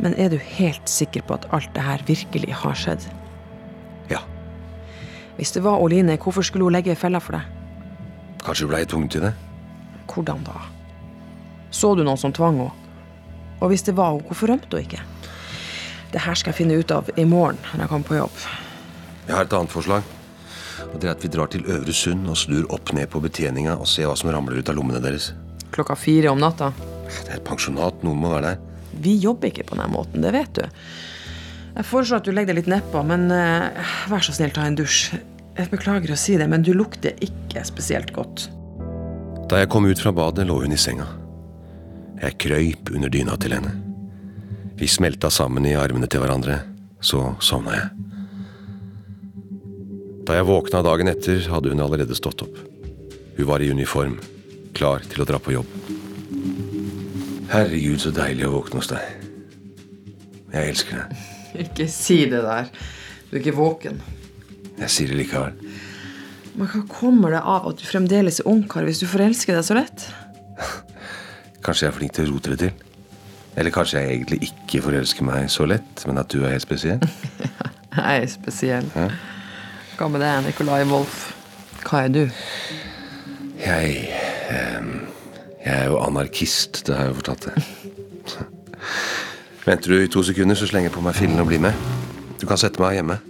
Men 0.02 0.14
er 0.18 0.32
du 0.32 0.38
helt 0.38 0.88
sikker 0.90 1.22
på 1.26 1.36
at 1.36 1.46
alt 1.54 1.70
det 1.76 1.84
her 1.86 2.02
virkelig 2.06 2.54
har 2.64 2.74
skjedd? 2.78 3.04
Ja, 4.10 4.20
Hvis 5.36 5.52
det 5.54 5.62
var 5.64 5.80
Oline, 5.82 6.16
hvorfor 6.16 6.42
skulle 6.46 6.64
hun 6.66 6.74
legge 6.76 6.94
fella 6.94 7.18
for 7.20 7.38
deg? 7.38 7.50
kanskje 8.44 8.66
ble 8.68 8.78
jeg 8.82 8.88
tvunget 8.92 9.10
til 9.14 9.22
det? 9.24 9.32
Hvordan 10.12 10.42
da? 10.44 10.58
Så 11.72 11.94
du 11.96 12.02
noen 12.04 12.20
som 12.20 12.32
tvang 12.32 12.58
henne? 12.60 12.72
Og 13.62 13.70
hvis 13.72 13.82
det 13.86 13.96
var 13.96 14.12
henne, 14.12 14.26
hvorfor 14.28 14.52
rømte 14.52 14.68
hun 14.76 14.84
ikke? 14.84 15.00
Det 16.14 16.22
her 16.22 16.38
skal 16.38 16.52
jeg 16.52 16.60
finne 16.62 16.78
ut 16.78 16.92
av 16.94 17.08
i 17.18 17.24
morgen 17.26 17.58
når 17.72 17.84
jeg 17.84 17.90
kommer 17.90 18.06
på 18.06 18.18
jobb. 18.20 18.42
Jeg 19.26 19.34
har 19.34 19.48
et 19.48 19.56
annet 19.58 19.72
forslag. 19.72 20.04
Og 20.84 21.00
det 21.02 21.08
er 21.08 21.16
at 21.16 21.24
vi 21.24 21.30
drar 21.32 21.50
til 21.50 21.64
Øvre 21.66 21.94
Sund 21.96 22.28
og 22.30 22.38
snur 22.38 22.68
opp 22.74 22.92
ned 22.94 23.08
på 23.10 23.22
betjeninga 23.24 23.74
og 23.80 23.88
ser 23.90 24.06
hva 24.06 24.14
som 24.18 24.30
ramler 24.30 24.60
ut 24.60 24.70
av 24.70 24.78
lommene 24.78 25.00
deres. 25.02 25.32
Klokka 25.74 25.96
fire 25.98 26.30
om 26.30 26.38
natta. 26.38 26.70
Det 27.10 27.32
er 27.32 27.40
et 27.40 27.46
pensjonat, 27.46 28.04
noen 28.06 28.20
må 28.22 28.30
være 28.30 28.52
der. 28.52 28.62
Vi 29.02 29.16
jobber 29.18 29.50
ikke 29.50 29.66
på 29.66 29.78
den 29.80 29.90
måten, 29.90 30.22
det 30.22 30.30
vet 30.36 30.54
du. 30.54 30.62
Jeg 31.74 31.88
foreslår 31.88 32.22
at 32.22 32.28
du 32.28 32.34
legger 32.34 32.54
deg 32.54 32.62
litt 32.62 32.70
nedpå, 32.70 33.02
men 33.10 33.26
uh, 33.34 33.94
vær 34.12 34.22
så 34.22 34.36
snill, 34.36 34.54
ta 34.54 34.68
en 34.68 34.78
dusj. 34.78 35.16
Jeg 35.58 35.70
beklager 35.72 36.14
å 36.14 36.18
si 36.18 36.38
det, 36.38 36.46
men 36.50 36.62
du 36.66 36.70
lukter 36.78 37.18
ikke 37.26 37.64
spesielt 37.66 38.14
godt. 38.14 38.46
Da 39.50 39.64
jeg 39.64 39.70
kom 39.74 39.90
ut 39.90 39.98
fra 39.98 40.14
badet, 40.14 40.46
lå 40.46 40.60
hun 40.62 40.74
i 40.74 40.78
senga. 40.78 41.08
Jeg 42.22 42.38
krøyp 42.46 42.94
under 42.94 43.10
dyna 43.10 43.34
til 43.42 43.58
henne. 43.58 43.74
Vi 44.84 44.88
smelta 44.88 45.30
sammen 45.32 45.64
i 45.64 45.70
armene 45.80 46.04
til 46.12 46.20
hverandre, 46.20 46.58
så 47.00 47.30
sovna 47.40 47.72
jeg. 47.72 47.86
Da 50.28 50.36
jeg 50.36 50.44
våkna 50.44 50.82
dagen 50.84 51.08
etter, 51.08 51.40
hadde 51.48 51.72
hun 51.72 51.80
allerede 51.80 52.12
stått 52.18 52.44
opp. 52.44 52.58
Hun 53.38 53.48
var 53.48 53.64
i 53.64 53.70
uniform, 53.72 54.18
klar 54.76 55.00
til 55.08 55.24
å 55.24 55.28
dra 55.30 55.40
på 55.40 55.54
jobb. 55.54 55.72
Herregud, 57.54 57.96
så 58.04 58.12
deilig 58.12 58.44
å 58.44 58.52
våkne 58.58 58.82
hos 58.82 58.92
deg. 58.92 59.24
Jeg 60.52 60.74
elsker 60.74 61.00
deg. 61.00 61.26
Ikke 61.64 61.90
si 61.96 62.20
det 62.28 62.44
der. 62.44 62.68
Du 63.30 63.38
er 63.38 63.40
ikke 63.40 63.56
våken. 63.56 64.04
Jeg 64.84 64.92
sier 64.92 65.14
det 65.14 65.22
likevel. 65.22 65.56
Men 66.60 66.74
hva 66.74 66.84
kommer 66.92 67.38
det 67.38 67.46
av 67.56 67.72
at 67.72 67.80
du 67.80 67.88
fremdeles 67.88 68.44
er 68.44 68.52
ungkar 68.52 68.84
hvis 68.84 69.00
du 69.00 69.08
forelsker 69.08 69.56
deg 69.56 69.64
så 69.64 69.80
lett? 69.80 70.10
Kanskje 71.64 71.88
jeg 71.88 71.94
er 71.94 72.02
flink 72.02 72.20
til 72.20 72.28
å 72.28 72.34
rote 72.36 72.52
det 72.52 72.66
til? 72.68 72.90
Eller 73.56 73.70
kanskje 73.70 74.00
jeg 74.00 74.14
egentlig 74.14 74.40
ikke 74.48 74.82
forelsker 74.82 75.26
meg 75.26 75.50
så 75.52 75.66
lett, 75.70 76.02
men 76.08 76.18
at 76.18 76.30
du 76.32 76.42
er 76.42 76.56
helt 76.56 76.66
spesiell? 76.66 77.00
Jeg 77.94 78.22
er 78.24 78.26
spesiell. 78.26 78.86
Hva 79.94 80.08
med 80.10 80.18
deg, 80.18 80.40
Nikolai 80.48 80.80
Wolf? 80.90 81.28
Hva 81.86 82.00
er 82.02 82.08
du? 82.10 82.24
Jeg 83.62 83.92
eh, 84.50 84.88
Jeg 85.62 85.74
er 85.76 85.84
jo 85.86 86.00
anarkist, 86.02 86.80
det 86.86 86.96
har 86.96 87.06
jeg 87.06 87.12
jo 87.12 87.20
fortalt 87.20 87.46
deg. 87.46 87.54
Venter 89.64 89.94
du 89.94 90.00
i 90.02 90.10
to 90.10 90.24
sekunder, 90.26 90.58
så 90.58 90.66
slenger 90.66 90.90
jeg 90.90 90.96
på 90.96 91.04
meg 91.06 91.14
fillene 91.14 91.40
og 91.40 91.48
blir 91.52 91.62
med. 91.62 91.86
Du 92.42 92.48
kan 92.50 92.58
sette 92.58 92.82
meg 92.82 92.98
hjemme. 92.98 93.20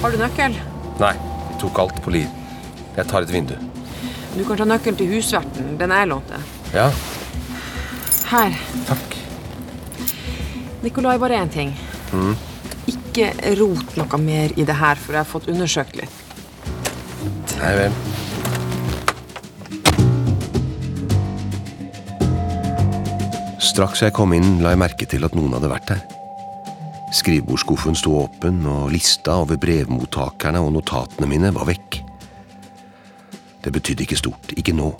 Har 0.00 0.16
du 0.16 0.18
nøkkel? 0.24 0.56
Nei, 1.04 1.12
vi 1.50 1.60
tok 1.60 1.84
alt 1.84 2.00
på 2.02 2.16
Lier. 2.16 2.43
Jeg 2.96 3.06
tar 3.10 3.22
et 3.26 3.32
vindu. 3.32 3.54
Du 4.34 4.42
kan 4.46 4.58
ta 4.58 4.64
nøkkelen 4.66 4.96
til 4.98 5.10
husverten. 5.14 5.76
Den 5.78 5.90
jeg 5.94 6.08
lånte. 6.10 6.40
Ja, 6.74 6.90
Her. 8.30 8.54
takk. 8.88 9.16
Nikolai, 10.82 11.18
bare 11.18 11.38
én 11.42 11.48
ting. 11.52 11.74
Ikke 12.90 13.30
rot 13.60 13.96
noe 13.96 14.18
mer 14.18 14.50
i 14.58 14.64
det 14.66 14.74
her 14.74 14.96
før 14.98 15.12
jeg 15.18 15.22
har 15.22 15.30
fått 15.30 15.48
undersøkt 15.48 15.96
litt. 15.96 16.20
Nei 17.60 17.72
vel. 17.78 17.92
Straks 23.64 24.02
jeg 24.04 24.14
kom 24.14 24.34
inn, 24.36 24.60
la 24.62 24.74
jeg 24.74 24.82
merke 24.82 25.06
til 25.10 25.24
at 25.26 25.34
noen 25.34 25.54
hadde 25.56 25.70
vært 25.72 25.94
her. 25.94 26.02
Skrivebordsskuffen 27.14 27.96
sto 27.98 28.16
åpen, 28.24 28.60
og 28.66 28.90
lista 28.92 29.38
over 29.42 29.58
brevmottakerne 29.62 30.60
og 30.62 30.74
notatene 30.76 31.30
mine 31.30 31.50
var 31.54 31.66
vekk. 31.70 32.03
Det 33.64 33.72
betydde 33.72 34.04
ikke 34.04 34.20
stort, 34.20 34.52
ikke 34.56 34.74
nå. 34.76 34.90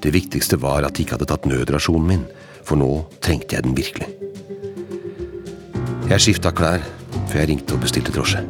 Det 0.00 0.14
viktigste 0.14 0.56
var 0.62 0.86
at 0.86 0.96
de 0.96 1.04
ikke 1.04 1.18
hadde 1.18 1.28
tatt 1.28 1.44
nødrasjonen 1.48 2.06
min, 2.08 2.22
for 2.64 2.80
nå 2.80 2.88
trengte 3.20 3.58
jeg 3.58 3.66
den 3.66 3.76
virkelig. 3.76 4.08
Jeg 6.08 6.24
skifta 6.24 6.52
klær 6.56 6.80
før 7.28 7.42
jeg 7.42 7.50
ringte 7.52 7.76
og 7.76 7.84
bestilte 7.84 8.14
drosje. 8.14 8.40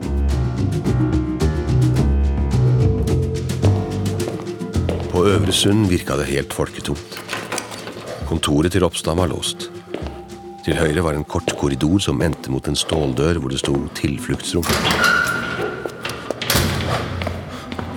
På 5.10 5.24
Øvre 5.26 5.52
Sund 5.52 5.88
virka 5.90 6.16
det 6.16 6.30
helt 6.30 6.54
folketomt. 6.54 7.18
Kontoret 8.30 8.72
til 8.72 8.86
Ropstad 8.86 9.18
var 9.18 9.28
låst. 9.34 9.66
Til 10.64 10.78
høyre 10.78 11.02
var 11.02 11.18
en 11.18 11.26
kort 11.26 11.50
korridor 11.58 11.98
som 11.98 12.22
endte 12.22 12.54
mot 12.54 12.68
en 12.70 12.78
ståldør 12.78 13.42
hvor 13.42 13.50
det 13.50 13.58
sto 13.58 13.74
'tilfluktsrom'. 13.74 15.29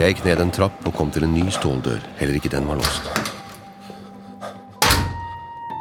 Jeg 0.04 0.18
gikk 0.18 0.26
ned 0.26 0.42
en 0.44 0.50
trapp 0.52 0.82
og 0.84 0.92
kom 0.98 1.12
til 1.16 1.24
en 1.24 1.32
ny 1.32 1.46
ståldør. 1.48 2.02
Heller 2.20 2.36
ikke 2.36 2.50
den 2.52 2.66
var 2.68 2.76
låst. 2.76 3.06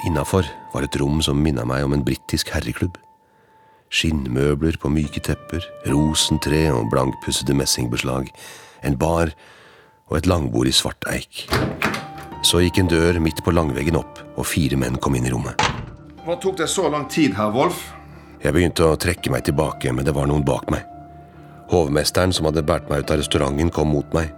Innafor 0.07 0.47
var 0.71 0.87
et 0.87 0.99
rom 1.01 1.19
som 1.27 1.41
minna 1.43 1.65
meg 1.67 1.83
om 1.83 1.97
en 1.97 2.05
britisk 2.07 2.53
herreklubb. 2.55 3.01
Skinnmøbler 3.91 4.79
på 4.79 4.93
myke 4.95 5.19
tepper, 5.27 5.67
rosentre 5.91 6.61
og 6.71 6.87
blankpussede 6.95 7.57
messingbeslag, 7.59 8.31
en 8.87 9.01
bar 9.01 9.35
og 10.07 10.21
et 10.21 10.31
langbord 10.31 10.71
i 10.71 10.77
svart 10.77 11.03
eik. 11.11 11.43
Så 12.47 12.63
gikk 12.63 12.79
en 12.79 12.95
dør 12.95 13.19
midt 13.19 13.43
på 13.43 13.51
langveggen 13.51 13.99
opp, 13.99 14.23
og 14.39 14.47
fire 14.47 14.79
menn 14.79 15.03
kom 15.03 15.19
inn 15.19 15.27
i 15.27 15.35
rommet. 15.35 15.67
Hva 16.23 16.39
tok 16.39 16.63
det 16.63 16.71
så 16.71 16.87
lang 16.95 17.11
tid, 17.11 17.35
herr 17.35 17.51
Wolf? 17.51 17.89
Jeg 18.39 18.55
begynte 18.55 18.87
å 18.87 18.95
trekke 18.95 19.35
meg 19.35 19.51
tilbake, 19.51 19.91
men 19.91 20.07
det 20.07 20.15
var 20.15 20.31
noen 20.31 20.47
bak 20.47 20.71
meg. 20.71 20.92
Hovmesteren 21.71 22.33
som 22.35 22.49
hadde 22.49 22.65
båret 22.67 22.89
meg 22.91 23.05
ut 23.05 23.13
av 23.13 23.21
restauranten, 23.21 23.71
kom 23.71 23.93
mot 23.95 24.09
meg 24.17 24.33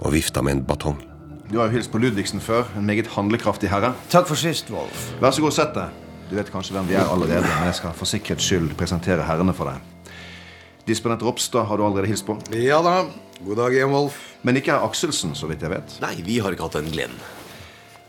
og 0.00 0.12
vifta 0.12 0.42
med 0.44 0.58
en 0.58 0.64
batong. 0.66 0.98
Du 1.46 1.60
har 1.60 1.68
jo 1.70 1.76
hilst 1.76 1.92
på 1.92 2.00
Ludvigsen 2.02 2.42
før. 2.42 2.66
En 2.76 2.86
meget 2.88 3.06
handlekraftig 3.14 3.70
herre. 3.70 3.92
Takk 4.10 4.26
for 4.26 4.38
sist, 4.38 4.70
Wolf. 4.74 5.10
Vær 5.22 5.30
så 5.30 5.44
god, 5.44 5.54
sett 5.54 5.76
deg. 5.76 6.02
Du 6.26 6.34
vet 6.34 6.50
kanskje 6.50 6.74
hvem 6.74 6.88
vi 6.88 6.96
er 6.98 7.06
allerede, 7.06 7.46
men 7.46 7.68
jeg 7.70 7.78
skal 7.78 7.94
for 7.94 8.10
sikkerhets 8.10 8.48
skyld 8.48 8.72
presentere 8.78 9.22
herrene 9.28 9.54
for 9.54 9.70
deg. 9.70 10.10
Disponent 10.86 11.22
Ropstad 11.22 11.68
har 11.68 11.78
du 11.78 11.84
allerede 11.86 12.10
hilst 12.10 12.26
på. 12.26 12.34
Ja 12.54 12.80
da. 12.82 13.04
God 13.44 13.60
dag 13.60 13.74
igjen, 13.74 13.92
Wolf. 13.94 14.18
Men 14.46 14.58
ikke 14.58 14.74
herr 14.74 14.86
Akselsen, 14.86 15.34
så 15.38 15.48
vidt 15.50 15.62
jeg 15.62 15.70
vet. 15.70 15.96
Nei, 16.02 16.16
vi 16.26 16.40
har 16.42 16.54
ikke 16.54 16.66
hatt 16.66 16.78
den 16.80 16.90
gleden. 16.90 17.16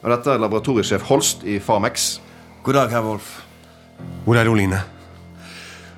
Og 0.03 0.09
dette 0.13 0.33
er 0.33 0.41
laboratoriesjef 0.41 1.05
Holst 1.09 1.45
i 1.45 1.57
Farmex. 1.61 2.17
God 2.65 2.77
dag, 2.77 2.93
herr 2.93 3.05
Wolf. 3.05 3.31
Hvor 4.25 4.37
er 4.37 4.49
Oline? 4.49 4.81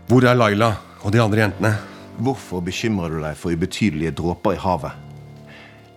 Hvor 0.10 0.28
er 0.28 0.36
Laila 0.39 0.74
og 1.04 1.12
de 1.16 1.22
andre 1.24 1.44
jentene? 1.46 1.74
Hvorfor 2.20 2.60
bekymrer 2.60 3.14
du 3.14 3.22
deg 3.24 3.38
for 3.40 3.56
ubetydelige 3.56 4.12
dråper 4.20 4.58
i 4.58 4.60
havet? 4.60 4.96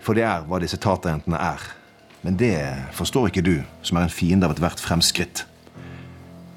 For 0.03 0.15
det 0.15 0.23
er 0.27 0.45
hva 0.47 0.61
disse 0.63 0.79
taterjentene 0.79 1.39
er. 1.39 1.63
Men 2.23 2.37
det 2.39 2.55
forstår 2.95 3.31
ikke 3.31 3.43
du, 3.43 3.57
som 3.83 3.99
er 3.99 4.07
en 4.07 4.15
fiende 4.15 4.47
av 4.47 4.55
ethvert 4.55 4.83
fremskritt. 4.83 5.43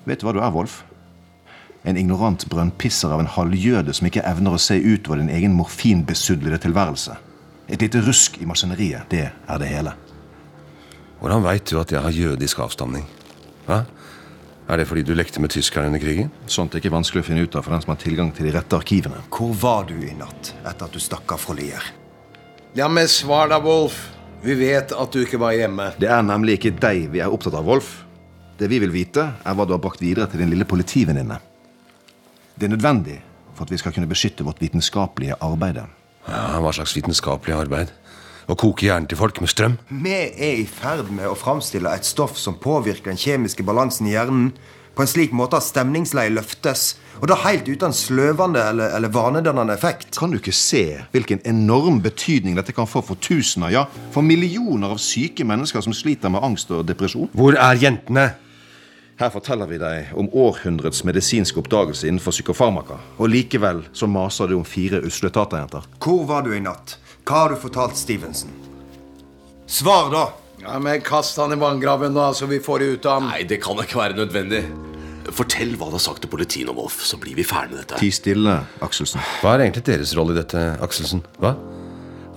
Vet 0.06 0.22
du 0.22 0.28
hva 0.28 0.36
du 0.36 0.42
er, 0.44 0.54
Wolf? 0.54 0.84
En 1.86 1.98
ignorant 1.98 2.46
brønnpisser 2.50 3.14
av 3.14 3.22
en 3.22 3.30
halvjøde 3.30 3.94
som 3.94 4.06
ikke 4.10 4.26
evner 4.26 4.54
å 4.54 4.62
se 4.62 4.78
utover 4.78 5.22
din 5.22 5.34
egen 5.34 5.58
morfinbesudlede 5.58 6.62
tilværelse. 6.62 7.18
Et 7.66 7.82
lite 7.82 8.02
rusk 8.06 8.38
i 8.42 8.46
maskineriet, 8.46 9.10
det 9.10 9.32
er 9.32 9.62
det 9.62 9.70
hele. 9.70 9.96
Hvordan 11.22 11.46
veit 11.46 11.66
du 11.70 11.80
at 11.82 11.94
jeg 11.94 12.06
har 12.06 12.14
jødisk 12.14 12.62
avstamning? 12.62 13.06
Hva? 13.66 13.82
Er 14.66 14.82
det 14.82 14.88
fordi 14.90 15.04
du 15.06 15.14
lekte 15.14 15.42
med 15.44 15.54
tyskerne 15.54 15.92
under 15.92 16.02
krigen? 16.02 16.32
Sånt 16.50 16.74
er 16.74 16.82
ikke 16.82 16.94
vanskelig 16.96 17.22
å 17.22 17.28
finne 17.28 17.44
ut 17.46 17.54
av 17.56 17.66
for 17.68 17.76
den 17.76 17.84
som 17.84 17.92
har 17.94 18.00
tilgang 18.02 18.32
til 18.34 18.48
de 18.48 18.54
rette 18.56 18.78
arkivene. 18.78 19.20
Hvor 19.30 19.54
var 19.62 19.86
du 19.86 19.94
i 20.02 20.16
natt 20.18 20.56
etter 20.66 20.88
at 20.88 20.96
du 20.96 21.02
stakk 21.02 21.36
av 21.36 21.44
fra 21.44 21.54
Lier? 21.58 21.92
Ja, 22.76 22.88
men 22.90 23.08
svar 23.08 23.52
da, 23.54 23.60
Wolf. 23.62 24.00
Vi 24.42 24.56
vet 24.58 24.92
at 24.94 25.14
du 25.14 25.22
ikke 25.22 25.40
var 25.42 25.54
hjemme. 25.56 25.92
Det 26.02 26.10
er 26.10 26.26
nemlig 26.26 26.58
ikke 26.58 26.74
deg 26.82 27.06
vi 27.14 27.22
er 27.22 27.34
opptatt 27.34 27.56
av, 27.58 27.66
Wolf. 27.70 27.92
Det 28.58 28.70
vi 28.72 28.80
vil 28.82 28.94
vite, 28.94 29.28
er 29.46 29.56
hva 29.58 29.68
du 29.68 29.76
har 29.76 29.84
brakt 29.84 30.02
videre 30.02 30.26
til 30.32 30.42
din 30.42 30.52
lille 30.54 30.66
politivenninne. 30.68 31.38
Det 32.56 32.66
er 32.66 32.74
nødvendig 32.74 33.20
for 33.56 33.68
at 33.68 33.72
vi 33.74 33.80
skal 33.80 33.94
kunne 33.96 34.10
beskytte 34.10 34.46
vårt 34.48 34.62
vitenskapelige 34.64 35.38
arbeid. 35.46 35.84
Ja, 36.26 36.60
Hva 36.64 36.74
slags 36.74 36.96
vitenskapelig 36.98 37.54
arbeid? 37.56 37.94
Å 38.46 38.54
koke 38.54 38.86
hjernen 38.86 39.08
til 39.10 39.18
folk 39.18 39.40
med 39.42 39.50
strøm? 39.50 39.80
Vi 39.90 40.14
er 40.14 40.60
i 40.62 40.68
ferd 40.70 41.10
med 41.10 41.26
å 41.26 41.38
framstille 41.38 41.90
et 41.98 42.06
stoff 42.06 42.38
som 42.38 42.60
påvirker 42.62 43.10
den 43.10 43.18
kjemiske 43.22 43.66
balansen 43.66 44.06
i 44.06 44.14
hjernen 44.14 44.52
på 44.96 45.04
en 45.04 45.10
slik 45.10 45.34
måte 45.36 45.58
at 45.58 45.66
stemningsleiet 45.66 46.32
løftes, 46.36 46.84
og 47.20 47.28
da 47.32 47.36
helt 47.42 47.68
uten 47.68 47.92
sløvende 47.96 48.62
eller, 48.70 48.94
eller 48.96 49.12
vanedannende 49.12 49.76
effekt. 49.76 50.14
Kan 50.20 50.32
du 50.32 50.38
ikke 50.38 50.56
se 50.56 51.02
hvilken 51.12 51.42
enorm 51.48 52.00
betydning 52.04 52.56
dette 52.56 52.76
kan 52.76 52.88
få 52.88 53.02
for 53.04 53.20
tusener, 53.20 53.74
ja, 53.74 53.86
for 54.14 54.24
millioner 54.24 54.94
av 54.94 55.02
syke 55.04 55.44
mennesker 55.48 55.84
som 55.84 55.96
sliter 55.96 56.32
med 56.32 56.46
angst 56.46 56.72
og 56.72 56.86
depresjon? 56.88 57.32
Hvor 57.36 57.58
er 57.58 57.82
jentene? 57.82 58.30
Her 59.16 59.32
forteller 59.32 59.68
vi 59.72 59.80
deg 59.80 60.12
om 60.20 60.28
århundrets 60.36 61.06
medisinske 61.08 61.60
oppdagelse 61.62 62.08
innenfor 62.08 62.36
psykofarmaka. 62.36 62.98
Og 63.16 63.32
likevel 63.32 63.86
så 63.96 64.10
maser 64.12 64.52
du 64.52 64.58
om 64.58 64.68
fire 64.68 65.00
usle 65.08 65.32
taterjenter. 65.32 65.88
Hvor 66.04 66.26
var 66.28 66.44
du 66.44 66.52
i 66.52 66.60
natt? 66.64 66.98
Hva 67.26 67.40
har 67.42 67.50
du 67.50 67.56
fortalt 67.58 67.98
Stevenson? 67.98 68.52
Svar, 69.66 70.12
da! 70.14 70.26
Ja, 70.62 70.76
men 70.80 71.02
Kast 71.02 71.38
han 71.42 71.54
i 71.54 71.58
vanngraven, 71.58 72.14
da, 72.14 72.28
så 72.38 72.46
vi 72.46 72.60
får 72.62 72.80
det 72.80 72.86
ut 72.86 73.06
av 73.10 73.20
ham. 73.20 73.32
Nei, 73.34 73.42
det 73.50 73.58
kan 73.64 73.80
ikke 73.82 73.98
være 73.98 74.18
nødvendig. 74.20 74.62
Fortell 75.34 75.74
hva 75.74 75.88
du 75.90 75.98
har 75.98 76.04
sagt 76.06 76.22
til 76.22 76.30
politiet 76.30 76.70
om 76.70 76.78
Wolf, 76.78 77.00
så 77.02 77.18
blir 77.22 77.34
vi 77.38 77.46
ferdig 77.46 77.74
med 77.74 77.82
dette. 77.82 77.98
Ti 77.98 78.12
stille, 78.14 78.60
Akselsen. 78.86 79.24
Hva 79.42 79.56
er 79.56 79.66
egentlig 79.66 79.88
deres 79.90 80.14
rolle 80.18 80.36
i 80.36 80.38
dette, 80.38 80.62
Akselsen? 80.86 81.26
Hva? 81.42 81.56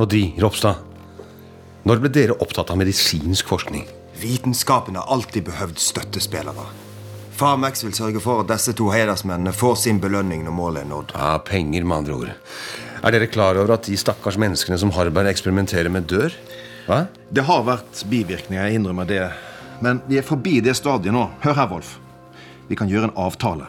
Og 0.00 0.08
de, 0.08 0.22
Ropstad? 0.40 0.80
Når 1.88 2.00
ble 2.02 2.14
dere 2.16 2.40
opptatt 2.40 2.72
av 2.72 2.80
medisinsk 2.80 3.48
forskning? 3.52 3.84
Vitenskapen 4.18 4.96
har 4.96 5.12
alltid 5.12 5.44
behøvd 5.50 5.84
støttespillere. 5.84 6.64
Farmex 7.38 7.84
vil 7.84 7.94
sørge 7.94 8.24
for 8.24 8.40
at 8.42 8.48
disse 8.50 8.72
to 8.80 8.88
hedersmennene 8.90 9.52
får 9.54 9.76
sin 9.84 10.00
belønning 10.02 10.48
når 10.48 10.56
målet 10.56 10.86
er 10.86 10.90
nådd. 10.96 11.12
Ja, 11.14 11.36
Penger, 11.44 11.84
med 11.84 12.00
andre 12.00 12.16
ord. 12.16 12.32
Er 12.98 13.14
dere 13.14 13.28
klar 13.30 13.58
over 13.60 13.76
at 13.76 13.86
de 13.86 13.96
stakkars 13.98 14.38
menneskene 14.40 14.78
som 14.80 14.90
Harberg 14.96 15.30
eksperimenterer 15.30 15.92
med, 15.92 16.08
dør? 16.10 16.34
Hva? 16.88 17.04
Det 17.30 17.44
har 17.46 17.66
vært 17.66 18.02
bivirkninger, 18.10 18.64
jeg 18.64 18.80
innrømmer 18.80 19.06
det. 19.08 19.22
Men 19.84 20.00
vi 20.08 20.18
er 20.18 20.26
forbi 20.26 20.58
det 20.64 20.74
stadiet 20.78 21.14
nå. 21.14 21.28
Hør 21.44 21.58
her, 21.60 21.68
Wolf. 21.70 21.96
Vi 22.68 22.76
kan 22.78 22.90
gjøre 22.90 23.10
en 23.10 23.18
avtale. 23.20 23.68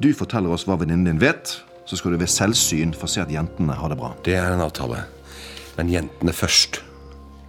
Du 0.00 0.12
forteller 0.16 0.52
oss 0.54 0.66
hva 0.68 0.78
venninnen 0.80 1.08
din 1.08 1.22
vet, 1.22 1.56
så 1.88 1.98
skal 1.98 2.14
du 2.14 2.20
ved 2.20 2.30
selvsyn 2.30 2.94
få 2.96 3.08
se 3.10 3.24
at 3.24 3.32
jentene 3.32 3.74
har 3.76 3.90
det 3.90 3.98
bra. 3.98 4.12
Det 4.24 4.36
er 4.38 4.54
en 4.54 4.62
avtale. 4.64 5.02
Men 5.76 5.90
jentene 5.90 6.34
først. 6.36 6.82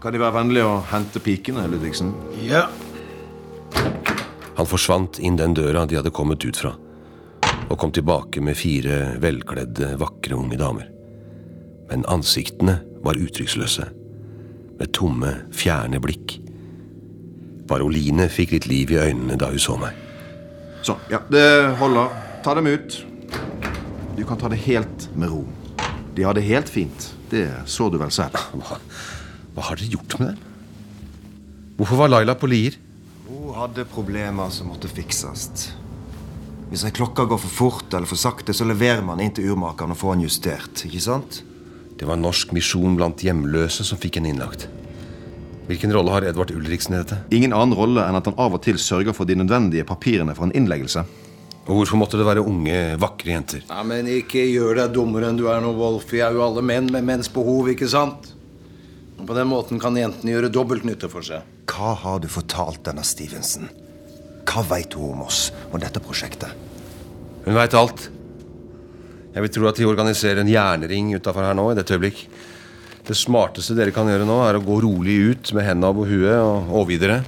Kan 0.01 0.15
de 0.15 0.21
være 0.23 0.39
vennlige 0.39 0.65
å 0.65 0.79
hente 0.89 1.21
pikene, 1.21 1.67
Ludvigsen? 1.69 2.09
Ja. 2.41 2.65
Han 4.57 4.67
forsvant 4.67 5.19
inn 5.21 5.37
den 5.37 5.53
døra 5.57 5.85
de 5.85 5.99
hadde 5.99 6.13
kommet 6.15 6.41
ut 6.43 6.57
fra, 6.57 6.73
og 7.67 7.77
kom 7.79 7.93
tilbake 7.93 8.41
med 8.43 8.57
fire 8.57 9.19
velkledde, 9.21 9.93
vakre 10.01 10.39
unge 10.39 10.57
damer. 10.59 10.89
Men 11.91 12.05
ansiktene 12.07 12.79
var 13.03 13.19
uttrykksløse, 13.19 13.89
med 14.79 14.93
tomme, 14.95 15.35
fjerne 15.53 15.99
blikk, 16.01 16.39
Bare 17.71 17.85
Oline 17.87 18.25
fikk 18.27 18.51
litt 18.55 18.67
liv 18.67 18.91
i 18.91 18.99
øynene 18.99 19.37
da 19.39 19.47
hun 19.51 19.61
så 19.61 19.77
meg. 19.79 19.95
Sånn. 20.83 20.99
Ja, 21.11 21.21
det 21.31 21.43
holder. 21.79 22.11
Ta 22.43 22.55
dem 22.57 22.67
ut. 22.67 22.97
Du 24.17 24.23
kan 24.27 24.39
ta 24.41 24.49
det 24.51 24.59
helt 24.65 25.05
med 25.15 25.31
ro. 25.31 25.45
De 26.17 26.25
har 26.27 26.35
det 26.35 26.43
helt 26.49 26.67
fint. 26.67 27.05
Det 27.31 27.45
så 27.71 27.87
du 27.87 27.95
vel 28.01 28.11
selv. 28.11 28.35
Hva, 28.57 28.79
hva 29.55 29.67
har 29.69 29.79
dere 29.79 29.93
gjort 29.93 30.17
med 30.19 30.33
dem? 30.33 30.49
Hvorfor 31.79 32.01
var 32.01 32.11
Laila 32.11 32.35
på 32.35 32.49
Lier? 32.51 32.75
Hun 33.29 33.53
hadde 33.55 33.87
problemer 33.87 34.51
som 34.51 34.67
måtte 34.73 34.91
fikses. 34.91 35.47
Hvis 36.71 36.83
ei 36.87 36.91
klokka 36.95 37.23
går 37.29 37.39
for 37.45 37.55
fort 37.55 37.95
eller 37.95 38.09
for 38.09 38.19
sakte, 38.19 38.55
så 38.55 38.67
leverer 38.67 39.03
man 39.05 39.23
inn 39.23 39.31
til 39.35 39.47
urmakeren 39.53 39.95
og 39.95 40.01
får 40.01 40.17
den 40.17 40.27
justert. 40.27 40.83
ikke 40.87 41.03
sant? 41.03 41.41
Det 42.01 42.07
var 42.09 42.17
Norsk 42.17 42.49
misjon 42.57 42.95
blant 42.97 43.21
hjemløse 43.21 43.83
som 43.85 43.99
fikk 44.01 44.15
en 44.17 44.25
innlagt. 44.25 44.63
Hvilken 45.67 45.91
rolle 45.93 46.09
har 46.15 46.25
Edvard 46.25 46.49
Ulriksen 46.49 46.95
i 46.95 46.97
dette? 46.97 47.19
Ingen 47.29 47.53
annen 47.53 47.75
rolle 47.77 48.01
enn 48.09 48.15
at 48.17 48.25
han 48.25 48.39
av 48.41 48.55
og 48.57 48.63
til 48.65 48.79
sørger 48.81 49.13
for 49.13 49.29
de 49.29 49.35
nødvendige 49.37 49.85
papirene 49.85 50.33
for 50.33 50.47
en 50.47 50.53
innleggelse. 50.57 51.03
Og 51.67 51.75
hvorfor 51.77 51.99
måtte 52.01 52.17
det 52.17 52.25
være 52.25 52.41
unge, 52.41 52.79
vakre 52.97 53.35
jenter? 53.35 53.61
Nei, 53.69 53.83
Men 53.85 54.09
ikke 54.09 54.41
gjør 54.49 54.79
deg 54.79 54.95
dummere 54.95 55.29
enn 55.29 55.37
du 55.37 55.45
er 55.53 55.61
nå, 55.61 55.75
Wolf. 55.77 56.07
Vi 56.09 56.23
er 56.25 56.33
jo 56.33 56.41
alle 56.41 56.63
menn 56.65 56.89
med 56.89 57.05
menns 57.05 57.29
behov, 57.29 57.69
ikke 57.69 57.91
sant? 57.91 58.31
Og 59.19 59.27
På 59.29 59.37
den 59.37 59.51
måten 59.51 59.77
kan 59.77 59.93
jentene 59.93 60.33
gjøre 60.33 60.49
dobbelt 60.49 60.87
nytte 60.89 61.05
for 61.05 61.21
seg. 61.21 61.45
Hva 61.69 61.93
har 62.01 62.17
du 62.17 62.25
fortalt 62.33 62.81
denne 62.89 63.05
Stevenson? 63.05 63.69
Hva 64.49 64.65
veit 64.73 64.97
hun 64.97 65.19
om 65.19 65.21
oss 65.27 65.51
og 65.69 65.77
dette 65.85 66.01
prosjektet? 66.01 66.49
Hun 67.45 67.53
veit 67.53 67.77
alt. 67.77 68.09
Jeg 69.31 69.45
vil 69.45 69.51
tro 69.55 69.67
at 69.69 69.77
de 69.79 69.85
organiserer 69.87 70.41
en 70.43 70.49
jernring 70.51 71.13
utafor 71.15 71.45
her 71.47 71.55
nå 71.55 71.69
i 71.71 71.77
dette 71.77 71.95
øyeblikk. 71.95 72.25
Det 73.07 73.15
smarteste 73.17 73.73
dere 73.77 73.93
kan 73.95 74.09
gjøre 74.11 74.25
nå, 74.27 74.35
er 74.45 74.59
å 74.59 74.63
gå 74.65 74.75
rolig 74.83 75.15
ut 75.31 75.53
med 75.57 75.65
hendene 75.65 75.89
over 75.93 76.09
huet 76.11 76.35
og, 76.37 76.67
og 76.81 76.89
videre. 76.91 77.21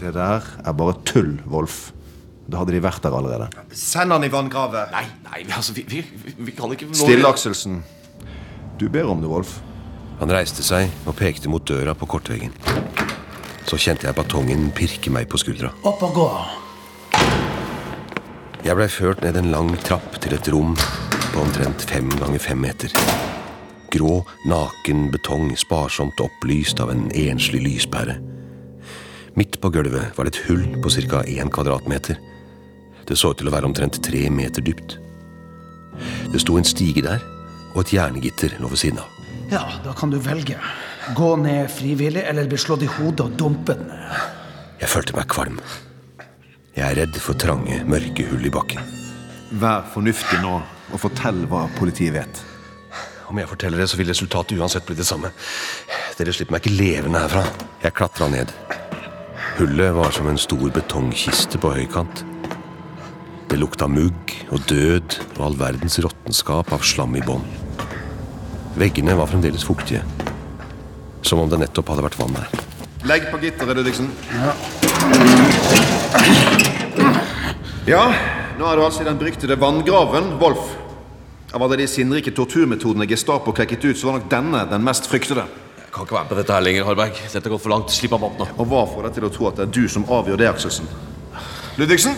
Det 0.00 0.12
der 0.14 0.46
er 0.64 0.76
bare 0.78 0.94
tull, 1.06 1.34
Wolf. 1.50 1.90
Da 2.46 2.60
hadde 2.60 2.74
de 2.76 2.80
vært 2.84 3.02
der 3.04 3.14
allerede. 3.16 3.48
Send 3.74 4.12
han 4.12 4.24
i 4.26 4.30
vanngravet! 4.32 4.90
Nei, 4.92 5.04
nei, 5.26 5.42
vi- 5.48 5.54
altså, 5.56 5.72
vi, 5.76 5.84
vi, 5.88 6.02
vi 6.44 6.52
kan 6.56 6.72
ikke 6.74 6.86
nå- 6.90 6.96
Stille, 6.98 7.28
Akselsen. 7.28 7.78
Du 8.78 8.88
ber 8.92 9.08
om 9.10 9.20
det, 9.22 9.30
Wolf. 9.30 9.58
Han 10.20 10.30
reiste 10.30 10.62
seg 10.62 10.90
og 11.08 11.16
pekte 11.18 11.48
mot 11.50 11.64
døra 11.66 11.94
på 11.98 12.06
kortveggen. 12.10 12.52
Så 13.66 13.78
kjente 13.80 14.06
jeg 14.06 14.14
batongen 14.18 14.68
pirke 14.76 15.10
meg 15.10 15.26
på 15.32 15.40
skuldra. 15.40 15.72
Opp 15.88 16.02
og 16.04 16.14
gå. 16.20 16.28
Jeg 18.64 18.76
blei 18.78 18.88
ført 18.88 19.20
ned 19.24 19.36
en 19.40 19.50
lang 19.52 19.72
trapp 19.84 20.14
til 20.24 20.36
et 20.36 20.46
rom 20.52 20.72
på 21.34 21.42
omtrent 21.42 21.82
fem 21.90 22.08
ganger 22.20 22.38
fem 22.38 22.60
meter. 22.62 22.92
Grå, 23.90 24.20
naken 24.46 25.08
betong, 25.10 25.50
sparsomt 25.58 26.20
opplyst 26.22 26.80
av 26.82 26.92
en 26.92 27.08
enslig 27.10 27.62
lyspære. 27.64 28.16
Midt 29.34 29.58
på 29.60 29.70
gulvet 29.74 30.14
var 30.14 30.28
det 30.28 30.34
et 30.34 30.44
hull 30.46 30.62
på 30.82 30.92
ca. 30.94 31.24
én 31.26 31.50
kvadratmeter. 31.50 32.20
Det 33.06 33.18
så 33.18 33.32
ut 33.32 33.38
til 33.38 33.50
å 33.50 33.54
være 33.54 33.66
omtrent 33.66 33.98
tre 34.02 34.30
meter 34.30 34.62
dypt. 34.62 34.98
Det 36.30 36.40
sto 36.40 36.56
en 36.58 36.66
stige 36.66 37.02
der, 37.02 37.22
og 37.74 37.82
et 37.82 37.94
jerngitter 37.98 38.54
lå 38.62 38.70
ved 38.70 38.78
siden 38.78 39.02
av. 39.02 39.10
Ja, 39.50 39.64
da 39.84 39.92
kan 39.92 40.10
du 40.10 40.18
velge. 40.22 40.58
Gå 41.18 41.36
ned 41.36 41.70
frivillig, 41.70 42.22
eller 42.22 42.46
bli 42.48 42.58
slått 42.58 42.86
i 42.86 42.90
hodet 42.90 43.26
og 43.26 43.38
dumpet 43.38 43.82
ned. 43.82 44.20
Jeg 44.80 44.90
følte 44.90 45.18
meg 45.18 45.30
kvalm. 45.34 45.58
Jeg 46.74 46.86
er 46.90 47.00
redd 47.02 47.18
for 47.18 47.34
trange, 47.38 47.82
mørke 47.86 48.26
hull 48.30 48.46
i 48.46 48.54
bakken. 48.54 49.03
Vær 49.52 49.84
fornuftig 49.92 50.40
nå 50.42 50.56
og 50.92 51.00
fortell 51.00 51.44
hva 51.50 51.66
politiet 51.76 52.14
vet. 52.16 52.42
Om 53.28 53.38
jeg 53.40 53.48
forteller 53.48 53.80
det, 53.80 53.88
så 53.90 53.98
vil 53.98 54.08
resultatet 54.08 54.58
uansett 54.58 54.86
bli 54.86 54.96
det 54.96 55.06
samme. 55.08 55.30
Dere 56.18 56.32
slipper 56.34 56.54
meg 56.54 56.64
ikke 56.64 56.76
levende 56.78 57.20
herfra. 57.24 57.44
Jeg 57.82 57.96
klatra 57.96 58.28
ned. 58.32 58.52
Hullet 59.58 59.94
var 59.96 60.14
som 60.14 60.28
en 60.30 60.40
stor 60.40 60.68
betongkiste 60.74 61.60
på 61.62 61.72
høykant. 61.76 62.24
Det 63.50 63.58
lukta 63.60 63.88
mugg 63.90 64.34
og 64.50 64.64
død 64.70 65.18
og 65.36 65.42
all 65.48 65.58
verdens 65.60 65.98
råttenskap 66.02 66.72
av 66.74 66.84
slam 66.86 67.16
i 67.18 67.24
bånn. 67.24 67.44
Veggene 68.80 69.14
var 69.18 69.30
fremdeles 69.30 69.66
fuktige. 69.66 70.02
Som 71.24 71.44
om 71.44 71.50
det 71.50 71.60
nettopp 71.62 71.92
hadde 71.92 72.04
vært 72.08 72.18
vann 72.20 72.34
der. 72.36 72.48
Legg 73.04 73.28
på 73.30 73.38
gitteret, 73.42 73.76
Ludvigsen. 73.76 74.08
Ja, 77.84 78.08
nå 78.58 78.66
er 78.70 78.76
du 78.78 78.84
altså 78.84 79.02
i 79.02 79.08
den 79.08 79.18
beryktede 79.20 79.56
vanngraven, 79.60 80.34
Wolf. 80.40 80.72
Av 81.54 81.62
alle 81.62 81.76
de 81.78 81.86
sinnrike 81.90 82.32
torturmetodene 82.34 83.06
Gestapo 83.10 83.52
klekket 83.54 83.84
ut, 83.86 83.96
så 83.98 84.08
var 84.08 84.18
nok 84.18 84.30
denne 84.32 84.64
den 84.70 84.82
mest 84.86 85.06
fryktede. 85.10 85.44
Jeg 85.78 85.90
kan 85.94 86.06
ikke 86.06 86.16
være 86.16 86.24
med 86.26 86.32
på 86.32 86.38
dette 86.40 86.54
her 86.56 86.64
lenger, 86.66 86.86
Harberg. 86.88 87.18
Dette 87.32 87.50
går 87.52 87.60
for 87.62 87.70
langt. 87.70 87.92
Slipp 87.94 88.14
ham 88.16 88.24
opp 88.26 88.38
nå. 88.40 88.46
Og 88.58 88.66
hva 88.70 88.80
får 88.90 89.06
deg 89.06 89.12
til 89.20 89.26
å 89.28 89.30
tro 89.36 89.46
at 89.50 89.60
det 89.60 89.66
er 89.68 89.74
du 89.76 89.84
som 89.92 90.06
avgjør 90.10 90.40
det, 90.40 90.48
Akselsen? 90.50 90.88
Ludvigsen, 91.78 92.14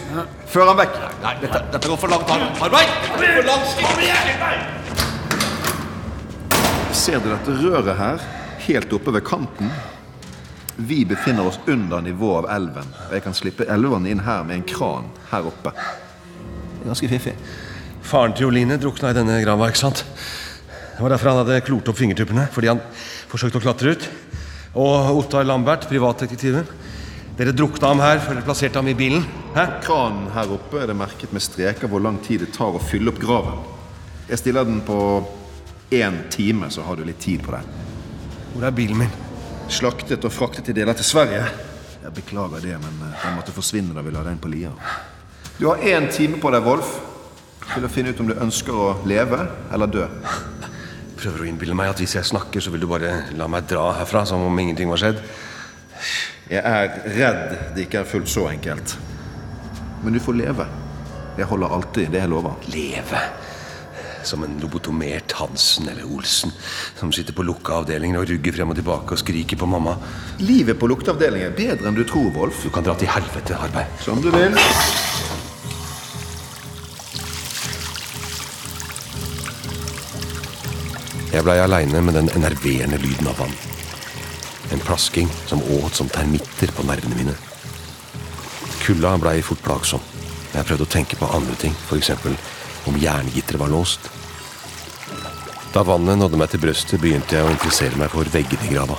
før 0.53 0.71
han 0.73 0.79
vekk. 0.81 0.97
Nei, 1.23 1.35
dette, 1.43 1.61
dette 1.75 1.89
går 1.93 2.01
for 2.01 2.13
langt, 2.13 2.29
Har- 2.33 2.49
Harberg! 2.63 2.89
For 3.21 3.45
langt. 3.51 3.69
Slipp 3.75 4.01
igjen! 4.05 4.27
Ser 6.97 7.21
du 7.23 7.29
dette 7.31 7.55
røret 7.61 7.97
her, 8.01 8.25
helt 8.67 8.93
oppe 8.97 9.13
ved 9.15 9.25
kanten? 9.29 9.69
Vi 10.77 11.05
befinner 11.09 11.47
oss 11.49 11.61
under 11.73 12.01
nivået 12.05 12.45
av 12.45 12.51
elven, 12.57 12.89
og 13.07 13.13
jeg 13.17 13.23
kan 13.25 13.37
slippe 13.37 13.65
elvene 13.73 14.11
inn 14.13 14.21
her 14.27 14.43
med 14.45 14.59
en 14.59 14.67
kran 14.69 15.07
her 15.31 15.47
oppe. 15.49 15.73
Ganske 16.87 17.11
fiffig. 17.11 17.35
Faren 18.07 18.35
til 18.39 18.47
Oline 18.47 18.79
drukna 18.79 19.11
i 19.11 19.17
denne 19.17 19.41
grava, 19.43 19.69
ikke 19.71 19.83
sant? 19.83 20.05
Det 20.97 21.03
var 21.03 21.13
derfor 21.13 21.33
han 21.33 21.41
hadde 21.43 21.63
klort 21.67 21.89
opp 21.91 21.99
fingertuppene, 21.99 22.47
fordi 22.55 22.71
han 22.71 22.83
forsøkte 23.29 23.59
å 23.59 23.65
klatre 23.65 23.97
ut. 23.97 24.07
Og 24.79 25.19
Ottar 25.19 25.45
Lambert, 25.49 25.89
privatdetektiven. 25.91 26.69
Dere 27.37 27.53
drukna 27.53 27.91
ham 27.91 28.01
her 28.01 28.21
før 28.23 28.39
dere 28.39 28.47
plasserte 28.47 28.81
ham 28.81 28.89
i 28.89 28.97
bilen. 28.97 29.27
Hæ? 29.57 29.67
Kranen 29.85 30.31
her 30.33 30.55
oppe 30.55 30.81
er 30.81 30.89
det 30.89 30.97
merket 30.97 31.35
med 31.37 31.45
streker 31.45 31.91
hvor 31.93 32.01
lang 32.05 32.17
tid 32.25 32.47
det 32.47 32.53
tar 32.55 32.79
å 32.79 32.81
fylle 32.81 33.13
opp 33.13 33.21
graven. 33.21 33.59
Jeg 34.31 34.41
stiller 34.41 34.65
den 34.65 34.81
på 34.87 35.01
én 35.93 36.23
time, 36.33 36.71
så 36.73 36.87
har 36.87 36.97
du 36.97 37.05
litt 37.05 37.21
tid 37.21 37.45
på 37.45 37.53
det. 37.53 37.61
Hvor 38.55 38.65
er 38.65 38.79
bilen 38.79 39.03
min? 39.03 39.13
Slaktet 39.69 40.25
og 40.25 40.33
fraktet 40.33 40.71
i 40.73 40.77
deler 40.79 40.97
til 40.97 41.05
Sverige. 41.11 41.45
Jeg 42.07 42.17
beklager 42.23 42.63
det, 42.63 42.79
men 42.81 43.05
eh, 43.05 43.21
den 43.21 43.37
måtte 43.37 43.53
forsvinne 43.53 43.93
da 43.93 44.05
vi 44.07 44.15
la 44.15 44.25
den 44.25 44.41
på 44.41 44.49
lia. 44.49 44.73
Du 45.59 45.67
har 45.67 45.77
én 45.77 46.11
time 46.13 46.37
på 46.37 46.51
deg, 46.53 46.61
Wolf, 46.67 46.89
til 47.71 47.85
å 47.87 47.89
finne 47.89 48.13
ut 48.13 48.19
om 48.21 48.29
du 48.29 48.35
ønsker 48.37 48.77
å 48.77 48.89
leve 49.09 49.39
eller 49.73 49.89
dø. 49.89 50.05
Prøver 51.17 51.43
å 51.43 51.47
innbille 51.49 51.77
meg 51.77 51.95
at 51.95 52.01
hvis 52.03 52.19
jeg 52.19 52.29
snakker, 52.29 52.61
så 52.61 52.73
vil 52.75 52.83
du 52.85 52.89
bare 52.91 53.23
la 53.39 53.47
meg 53.49 53.65
dra 53.71 53.87
herfra 53.97 54.27
som 54.29 54.45
om 54.45 54.61
ingenting 54.61 54.91
var 54.93 55.01
skjedd. 55.01 55.23
Jeg 56.53 56.61
er 56.61 56.99
redd 57.17 57.55
det 57.73 57.87
ikke 57.87 58.03
er 58.03 58.11
fullt 58.11 58.29
så 58.29 58.45
enkelt. 58.51 58.99
Men 60.05 60.13
du 60.13 60.21
får 60.21 60.37
leve. 60.37 60.67
Jeg 61.41 61.49
holder 61.49 61.73
alltid 61.79 62.13
det 62.13 62.21
jeg 62.21 62.33
lover. 62.35 62.69
Leve. 62.75 63.23
Som 64.29 64.45
en 64.45 64.59
lobotomert 64.61 65.33
Hansen 65.41 65.89
eller 65.89 66.05
Olsen 66.05 66.53
som 66.99 67.15
sitter 67.17 67.33
på 67.33 67.47
lukka 67.47 67.81
avdelinger 67.81 68.21
og 68.21 68.29
rugger 68.29 68.59
frem 68.59 68.75
og 68.75 68.77
tilbake 68.77 69.17
og 69.17 69.23
skriker 69.25 69.57
på 69.57 69.71
mamma. 69.73 69.97
Livet 70.45 70.77
på 70.77 70.91
lukteavdelingen 70.93 71.49
er 71.49 71.57
bedre 71.57 71.89
enn 71.89 71.97
du 71.97 72.05
tror, 72.05 72.29
Wolf. 72.37 72.61
Du 72.67 72.69
kan 72.75 72.85
dra 72.85 72.99
til 73.01 73.09
helvete, 73.09 73.57
Harberg. 73.57 74.05
Som 74.05 74.21
du 74.21 74.29
vil. 74.35 74.61
Jeg 81.37 81.45
blei 81.45 81.59
aleine 81.61 82.01
med 82.01 82.15
den 82.17 82.31
enerverende 82.33 82.97
lyden 82.97 83.27
av 83.29 83.37
vann. 83.43 83.51
En 84.73 84.81
plasking 84.81 85.29
som 85.45 85.61
åt 85.83 85.99
som 85.99 86.09
termitter 86.09 86.71
på 86.73 86.87
nervene 86.89 87.19
mine. 87.19 87.35
Kulda 88.81 89.11
blei 89.21 89.43
fort 89.45 89.61
plagsom. 89.67 90.01
Jeg 90.55 90.65
prøvde 90.65 90.87
å 90.87 90.93
tenke 90.95 91.19
på 91.21 91.29
andre 91.37 91.59
ting, 91.61 91.77
f.eks. 91.91 92.15
om 92.89 92.97
jerngitteret 93.03 93.61
var 93.61 93.69
låst. 93.69 94.09
Da 95.77 95.85
vannet 95.85 96.17
nådde 96.23 96.41
meg 96.41 96.55
til 96.55 96.65
brøstet, 96.65 97.03
begynte 97.05 97.37
jeg 97.37 97.45
å 97.45 97.53
interessere 97.53 98.01
meg 98.01 98.15
for 98.17 98.33
veggene 98.33 98.65
i 98.65 98.73
grava. 98.73 98.97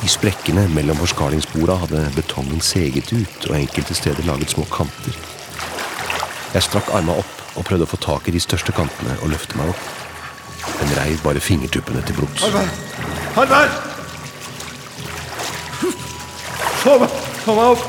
I 0.00 0.08
sprekkene 0.08 0.70
mellom 0.72 1.04
forskalingsborda 1.04 1.82
hadde 1.84 2.04
betongen 2.16 2.64
seget 2.64 3.12
ut, 3.12 3.50
og 3.50 3.58
enkelte 3.60 3.98
steder 3.98 4.24
laget 4.24 4.56
små 4.56 4.64
kanter. 4.72 5.20
Jeg 6.56 6.64
strakk 6.64 6.88
arma 6.96 7.20
opp 7.20 7.58
og 7.60 7.66
prøvde 7.68 7.84
å 7.84 7.92
få 7.92 8.00
tak 8.00 8.30
i 8.30 8.32
de 8.32 8.40
største 8.40 8.72
kantene 8.72 9.20
og 9.20 9.34
løfte 9.36 9.60
meg 9.60 9.76
opp. 9.76 9.99
Den 10.80 10.96
reiv 10.96 11.18
bare 11.24 11.40
fingertuppene 11.40 12.02
til 12.06 12.14
blods. 12.14 12.42
Harvard! 13.34 13.70
Få 16.80 16.98
meg, 16.98 17.08
få 17.44 17.54
meg 17.54 17.64
opp! 17.64 17.82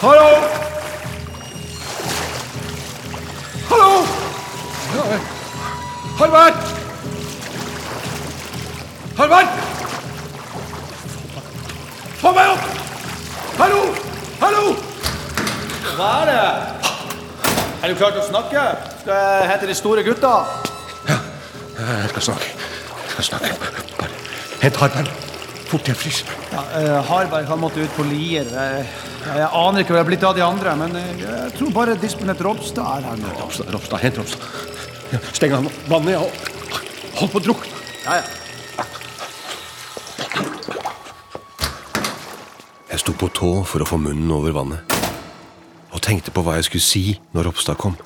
Hallo! 0.00 0.26
Hallo! 3.70 3.88
Harvard! 6.20 6.54
Harvard! 9.18 9.48
Få 12.20 12.32
meg 12.36 12.52
opp! 12.54 12.70
Hallo! 13.58 13.80
Hallo! 14.40 14.62
Hva 15.96 16.12
er 16.20 16.30
det? 16.30 16.46
Er 17.82 17.88
du 17.88 17.98
klar 17.98 18.14
til 18.14 18.22
å 18.22 18.28
snakke? 18.30 18.62
Skal 19.02 19.14
jeg 19.16 19.50
hente 19.50 19.66
de 19.72 19.76
store 19.82 20.06
gutta? 20.06 20.36
Jeg 21.86 22.08
skal 22.10 22.22
snakke. 22.30 22.52
Jeg 23.06 23.10
skal 23.12 23.24
snakke. 23.30 23.50
Bare 23.98 24.16
hent 24.62 24.80
Harberg. 24.82 25.10
Fort, 25.66 25.88
jeg 25.88 25.98
fryser. 25.98 26.30
Ja, 26.52 26.62
uh, 26.62 26.96
Harberg 27.08 27.46
har 27.46 27.58
måttet 27.58 27.86
ut 27.86 27.94
på 27.96 28.06
Lier. 28.06 28.46
Jeg, 28.46 28.86
jeg 29.26 29.46
aner 29.46 29.82
ikke 29.82 29.94
hva 29.94 30.00
det 30.00 30.04
er 30.04 30.10
blitt 30.10 30.26
av 30.26 30.34
de 30.38 30.44
andre, 30.46 30.74
men 30.78 30.94
eh, 30.98 31.08
jeg 31.24 31.54
tror 31.58 31.72
bare 31.74 31.96
disponent 31.98 32.42
Ropstad 32.46 32.86
er 32.86 33.08
her 33.10 33.18
nå. 33.18 33.32
Ropstad, 33.40 33.70
Ropstad, 33.74 34.02
hent 34.02 34.20
Ropstad. 34.20 34.46
Ja, 35.10 35.22
Steng 35.34 35.56
av 35.56 35.66
vannet, 35.90 36.14
ja. 36.14 36.22
og 36.22 36.54
Hold 37.16 37.32
på 37.32 37.40
å 37.40 37.44
drukne. 37.46 37.80
Ja, 38.04 38.18
ja. 38.20 38.26
Jeg 42.90 43.02
sto 43.02 43.14
på 43.18 43.30
tå 43.34 43.50
for 43.68 43.82
å 43.82 43.88
få 43.88 43.98
munnen 44.00 44.30
over 44.32 44.54
vannet. 44.56 44.96
Og 45.90 46.02
tenkte 46.04 46.34
på 46.34 46.44
hva 46.44 46.58
jeg 46.58 46.68
skulle 46.68 46.86
si 46.86 47.04
når 47.34 47.50
Ropstad 47.50 47.80
kom. 47.80 47.96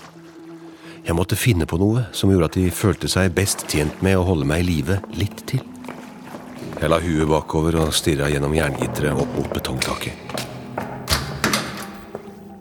Jeg 1.10 1.16
måtte 1.18 1.34
finne 1.34 1.66
på 1.66 1.74
noe 1.74 2.04
som 2.14 2.30
gjorde 2.30 2.46
at 2.46 2.54
de 2.54 2.68
følte 2.70 3.08
seg 3.10 3.32
best 3.34 3.64
tjent 3.66 3.96
med 3.98 4.14
å 4.14 4.22
holde 4.28 4.46
meg 4.46 4.60
i 4.62 4.66
live 4.68 5.00
litt 5.18 5.40
til. 5.50 5.58
Jeg 6.76 6.86
la 6.86 7.00
huet 7.02 7.26
bakover 7.26 7.80
og 7.82 7.90
stirra 7.98 8.28
gjennom 8.30 8.54
jerngitteret 8.54 9.18
opp 9.18 9.32
mot 9.34 9.48
betongtaket. 9.50 10.14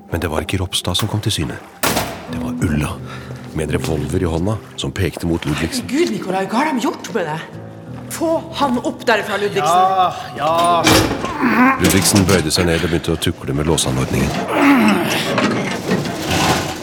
Men 0.09 0.23
det 0.23 0.31
var 0.33 0.47
ikke 0.47 0.57
Ropstad 0.63 0.97
som 0.97 1.11
kom 1.11 1.21
til 1.21 1.35
syne. 1.35 1.59
Det 2.31 2.41
var 2.41 2.57
Ulla, 2.65 2.95
med 3.53 3.67
en 3.67 3.75
revolver 3.77 4.25
i 4.25 4.31
hånda, 4.33 4.57
som 4.81 4.97
pekte 4.97 5.29
mot 5.29 5.45
Ludvigsen. 5.45 5.85
Gud, 5.85 6.09
Nikolai, 6.17 6.47
hva 6.49 6.63
har 6.63 6.73
de 6.73 6.87
gjort 6.87 7.13
med 7.13 7.29
deg? 7.29 7.39
Få 8.17 8.31
han 8.57 8.81
opp 8.81 9.05
derfra, 9.05 9.37
Ludvigsen. 9.37 10.41
Ja, 10.41 10.41
ja. 10.41 10.81
Ludvigsen 11.83 12.25
bøyde 12.25 12.49
seg 12.49 12.65
ned 12.65 12.81
og 12.81 12.89
begynte 12.89 13.13
å 13.13 13.21
tukle 13.29 13.53
med 13.53 13.69
låseanordningen. 13.69 15.28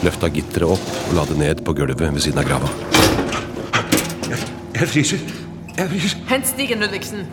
Løfta 0.05 0.29
gitteret 0.29 0.77
opp 0.77 0.89
og 1.09 1.15
la 1.17 1.25
det 1.29 1.37
ned 1.39 1.63
på 1.65 1.73
gulvet 1.77 1.99
ved 2.01 2.21
siden 2.21 2.41
av 2.41 2.49
grava. 2.49 2.69
Jeg 4.77 4.87
fryser. 4.93 5.21
Jeg 5.77 5.89
fryser. 5.89 6.17
Hent 6.29 6.47
stigen, 6.47 6.79
Ludvigsen. 6.79 7.25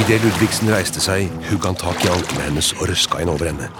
Idet 0.00 0.24
Ludvigsen 0.24 0.72
reiste 0.74 1.02
seg, 1.04 1.30
hugg 1.50 1.66
han 1.68 1.78
tak 1.78 2.02
i 2.02 2.10
ankelen 2.10 2.42
hennes 2.48 2.72
og 2.80 2.88
røska 2.90 3.20
henne 3.20 3.36
over 3.36 3.52
ende. 3.52 3.70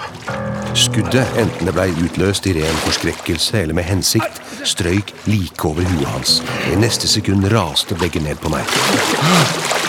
Skuddet, 0.78 1.26
enten 1.40 1.66
det 1.66 1.74
blei 1.74 1.90
utløst 2.04 2.46
i 2.46 2.54
ren 2.60 2.80
forskrekkelse 2.84 3.64
eller 3.64 3.74
med 3.74 3.88
hensikt, 3.90 4.38
strøyk 4.62 5.10
like 5.26 5.66
over 5.66 5.82
huet 5.82 6.06
hans. 6.14 6.38
I 6.70 6.78
neste 6.78 7.10
sekund 7.10 7.50
raste 7.50 7.98
begge 7.98 8.22
ned 8.22 8.38
på 8.38 8.54
meg. 8.54 9.79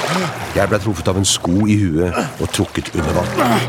Jeg 0.56 0.68
ble 0.70 0.80
truffet 0.84 1.08
av 1.12 1.20
en 1.20 1.28
sko 1.28 1.68
i 1.70 1.78
huet 1.82 2.42
og 2.42 2.52
trukket 2.56 2.92
under 2.98 3.16
vann. 3.16 3.68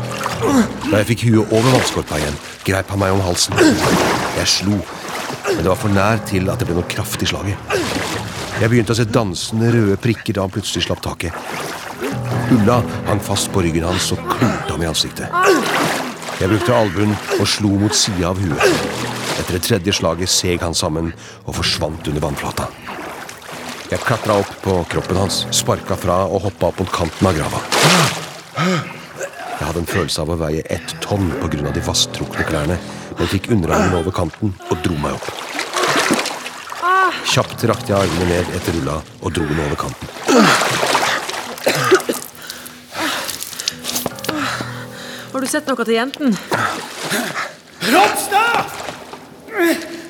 Da 0.89 0.99
jeg 0.99 1.09
fikk 1.13 1.25
huet 1.29 1.53
over 1.55 1.69
vannskorpa 1.77 2.19
igjen, 2.19 2.39
greip 2.67 2.91
han 2.91 3.01
meg 3.01 3.15
om 3.15 3.23
halsen. 3.23 3.55
Jeg 4.37 4.49
slo, 4.51 4.79
men 5.47 5.61
det 5.61 5.69
var 5.69 5.79
for 5.79 5.93
nær 5.93 6.21
til 6.27 6.51
at 6.51 6.59
det 6.59 6.67
ble 6.69 6.77
noe 6.79 6.89
kraft 6.91 7.23
i 7.23 7.29
slaget. 7.29 7.77
Jeg 8.59 8.69
begynte 8.69 8.93
å 8.93 8.99
se 8.99 9.07
dansende 9.09 9.71
røde 9.73 9.97
prikker 10.01 10.37
da 10.37 10.45
han 10.45 10.53
plutselig 10.53 10.85
slapp 10.85 11.01
taket. 11.03 11.33
Ulla 12.53 12.81
hang 13.07 13.21
fast 13.23 13.49
på 13.53 13.63
ryggen 13.65 13.87
hans 13.87 14.11
og 14.13 14.21
klorte 14.27 14.75
ham 14.75 14.83
i 14.83 14.89
ansiktet. 14.91 15.31
Jeg 16.41 16.51
brukte 16.51 16.75
albuen 16.75 17.15
og 17.39 17.47
slo 17.47 17.71
mot 17.81 17.95
sida 17.95 18.29
av 18.33 18.41
huet. 18.41 19.01
Etter 19.39 19.55
det 19.57 19.63
tredje 19.65 19.95
slaget 19.95 20.29
seg 20.29 20.61
han 20.61 20.75
sammen 20.77 21.13
og 21.45 21.55
forsvant 21.57 22.11
under 22.11 22.27
vannflata. 22.27 22.67
Jeg 23.93 24.01
klatra 24.01 24.39
opp 24.41 24.49
på 24.63 24.73
kroppen 24.89 25.19
hans, 25.21 25.43
sparka 25.53 25.93
fra 25.93 26.23
og 26.25 26.47
hoppa 26.47 26.71
opp 26.71 26.79
mot 26.81 26.89
kanten 26.89 27.27
av 27.29 27.35
grava. 27.37 27.59
Jeg 28.57 29.67
hadde 29.67 29.83
en 29.83 29.89
følelse 29.91 30.23
av 30.23 30.31
å 30.33 30.37
veie 30.39 30.63
ett 30.73 30.95
tonn 31.03 31.27
pga. 31.43 31.69
de 31.75 31.83
vasstrukne 31.85 32.41
klærne, 32.47 32.79
men 33.19 33.29
fikk 33.29 33.51
underarmen 33.53 33.93
over 33.99 34.09
kanten 34.09 34.55
og 34.71 34.81
dro 34.81 34.97
meg 34.97 35.13
opp. 35.13 35.29
Kjapt 37.29 37.67
rakte 37.69 37.93
jeg 37.93 37.99
armene 37.99 38.31
ned 38.31 38.49
etter 38.57 38.73
rulla 38.79 38.97
og 39.21 39.29
dro 39.37 39.45
den 39.45 39.61
over 39.61 39.77
kanten. 39.85 40.07
Har 45.33 45.39
du 45.39 45.47
sett 45.53 45.69
noe 45.69 45.85
til 45.85 45.99
jenten? 45.99 46.33
Ropstad! 47.93 48.73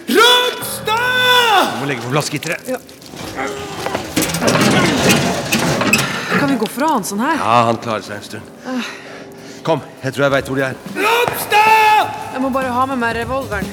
Ropstad! 0.07 1.71
Du 1.75 1.79
må 1.83 1.91
legge 1.91 2.07
på 2.07 2.15
glassgitteret. 2.15 2.93
Kan 6.39 6.49
vi 6.49 6.55
gå 6.59 6.67
fra 6.67 6.93
han 6.95 7.05
sånn 7.07 7.23
her? 7.23 7.37
Ja, 7.39 7.57
han 7.69 7.79
klarer 7.83 8.05
seg 8.05 8.19
en 8.19 8.25
stund. 8.27 8.45
Kom, 9.63 9.83
jeg 10.03 10.11
tror 10.15 10.25
jeg 10.25 10.33
veit 10.33 10.49
hvor 10.51 10.59
de 10.59 10.65
er. 10.67 10.79
Ropstad! 10.97 12.15
Jeg 12.33 12.41
må 12.43 12.49
bare 12.51 12.71
ha 12.75 12.85
med 12.89 12.99
meg 12.99 13.15
revolveren. 13.21 13.69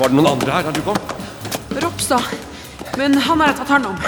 Var 0.00 0.08
det 0.08 0.16
noen 0.16 0.30
andre 0.30 0.52
her 0.56 0.64
da 0.64 0.72
du 0.72 0.80
kom? 0.80 0.96
Ropstad. 1.84 2.34
Men 2.96 3.18
han 3.20 3.40
har 3.42 3.52
jeg 3.52 3.58
tatt 3.60 3.72
hånd 3.74 3.86
om. 3.90 3.98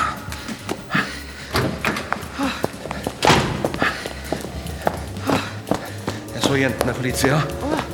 Jeg 6.33 6.43
så 6.47 6.57
jentene 6.57 6.95
for 6.97 7.05
litt 7.07 7.21
siden. 7.21 7.92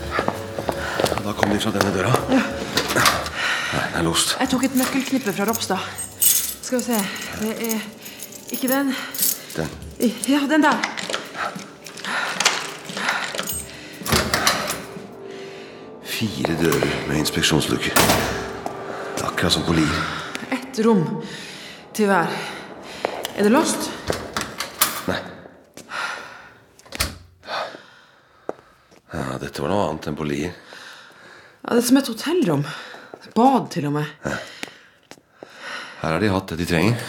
Da 1.29 1.35
kom 1.37 1.51
de 1.53 1.59
fra 1.61 1.69
denne 1.75 1.91
døra. 1.93 2.09
Nei, 2.33 3.81
den 3.93 3.97
er 4.01 4.05
låst. 4.07 4.31
Jeg 4.41 4.49
tok 4.49 4.63
et 4.65 4.77
nøkkelknippe 4.81 5.33
fra 5.37 5.45
Ropstad. 5.45 5.83
Skal 6.25 6.79
vi 6.79 6.85
se 6.87 7.01
Det 7.43 7.51
er 7.67 7.83
ikke 8.57 8.69
den. 8.71 8.95
Den. 9.53 9.75
Ja, 10.25 10.39
den 10.49 10.63
der. 10.65 10.79
Fire 16.03 16.55
dører 16.63 16.95
med 17.11 17.21
inspeksjonslukker. 17.21 18.01
Er 19.19 19.27
akkurat 19.27 19.53
som 19.53 19.67
på 19.67 19.75
Lier. 19.77 19.99
Ett 20.57 20.81
rom 20.87 21.03
til 21.93 22.09
hver. 22.09 22.33
Er 23.37 23.43
det 23.45 23.53
låst? 23.53 23.91
Nei. 25.11 25.19
Ja, 29.13 29.37
dette 29.45 29.61
var 29.61 29.75
noe 29.75 29.91
annet 29.91 30.09
enn 30.09 30.19
på 30.23 30.29
Lier. 30.33 30.57
Ja, 31.69 31.75
det 31.77 31.83
er 31.83 31.85
som 31.85 31.99
et 32.01 32.07
hotellrom. 32.09 32.63
Bad, 33.37 33.67
til 33.69 33.85
og 33.91 33.99
med. 33.99 34.07
Her 36.01 36.15
har 36.15 36.23
de 36.23 36.29
hatt 36.33 36.49
det 36.49 36.57
de 36.63 36.67
trenger. 36.71 37.03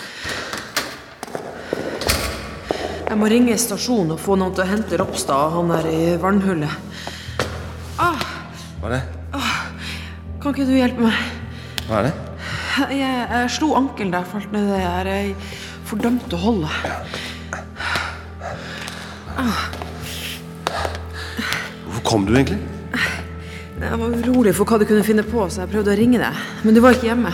Jeg 3.08 3.16
må 3.22 3.30
ringe 3.32 3.54
stasjonen 3.56 4.18
og 4.18 4.20
få 4.20 4.36
noen 4.36 4.52
til 4.58 4.66
å 4.66 4.68
hente 4.68 4.98
Ropstad 5.00 5.54
han 5.54 5.72
er 5.78 5.88
i 5.88 6.02
vannhullet. 6.20 6.76
Ah, 8.04 8.20
Hva 8.82 8.90
er 8.90 8.98
det? 8.98 9.06
kan 10.44 10.52
ikke 10.52 10.66
du 10.68 10.74
hjelpe 10.76 11.06
meg? 11.08 11.22
Hva 11.88 12.02
er 12.02 12.10
det? 12.10 12.12
Jeg, 12.98 13.14
jeg 13.32 13.54
slo 13.56 13.70
ankelen 13.80 14.12
da 14.12 14.26
jeg 14.26 14.32
falt 14.34 14.52
ned 14.58 14.68
det 14.74 14.82
her. 14.84 15.10
Fordømte 15.88 16.42
holdet. 16.44 16.76
Hvorfor 21.86 22.04
kom 22.12 22.28
du 22.28 22.36
egentlig? 22.36 22.60
Jeg 23.90 23.98
var 23.98 24.12
urolig 24.14 24.52
for 24.54 24.70
hva 24.70 24.78
du 24.78 24.84
kunne 24.86 25.02
finne 25.02 25.24
på, 25.26 25.48
så 25.50 25.64
jeg 25.64 25.72
prøvde 25.72 25.90
å 25.90 25.98
ringe 25.98 26.20
deg. 26.22 26.42
Men 26.62 26.76
du 26.76 26.80
var 26.84 26.94
ikke 26.94 27.08
hjemme. 27.08 27.32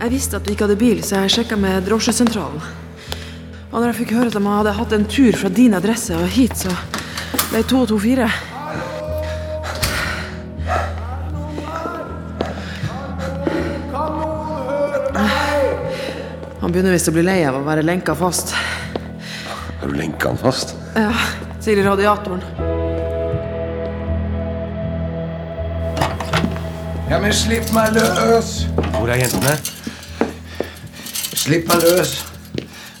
Jeg 0.00 0.10
visste 0.10 0.38
at 0.40 0.42
du 0.42 0.50
ikke 0.50 0.66
hadde 0.66 0.80
bil, 0.80 1.02
så 1.06 1.20
jeg 1.20 1.30
sjekka 1.36 1.58
med 1.60 1.84
drosjesentralen. 1.86 2.64
Og 3.70 3.76
når 3.76 3.92
jeg 3.92 3.98
fikk 4.00 4.14
høre 4.16 4.32
at 4.32 4.34
de 4.34 4.42
hadde 4.48 4.72
hatt 4.80 4.94
en 4.96 5.06
tur 5.06 5.36
fra 5.38 5.50
din 5.54 5.76
adresse 5.78 6.16
og 6.18 6.26
hit, 6.34 6.56
så 6.58 6.74
ble 7.52 7.62
to 7.70 7.84
og 7.84 7.92
to 7.92 8.00
fire. 8.02 8.26
Han 16.64 16.74
begynner 16.74 16.98
visst 16.98 17.12
å 17.12 17.14
bli 17.14 17.22
lei 17.30 17.38
av 17.46 17.60
å 17.60 17.62
være 17.68 17.86
lenka 17.86 18.18
fast. 18.18 18.56
Har 18.58 19.86
du 19.86 19.94
lenka 19.94 20.34
han 20.34 20.42
fast? 20.42 20.74
Ja, 20.98 21.14
til 21.62 21.84
radiatoren. 21.86 22.69
Ja, 27.10 27.18
men 27.18 27.32
slipp 27.34 27.72
meg 27.74 27.96
løs! 27.96 28.50
Hvor 28.94 29.08
er 29.10 29.18
jentene? 29.18 29.56
Slipp 31.40 31.66
meg 31.66 31.80
løs, 31.82 32.12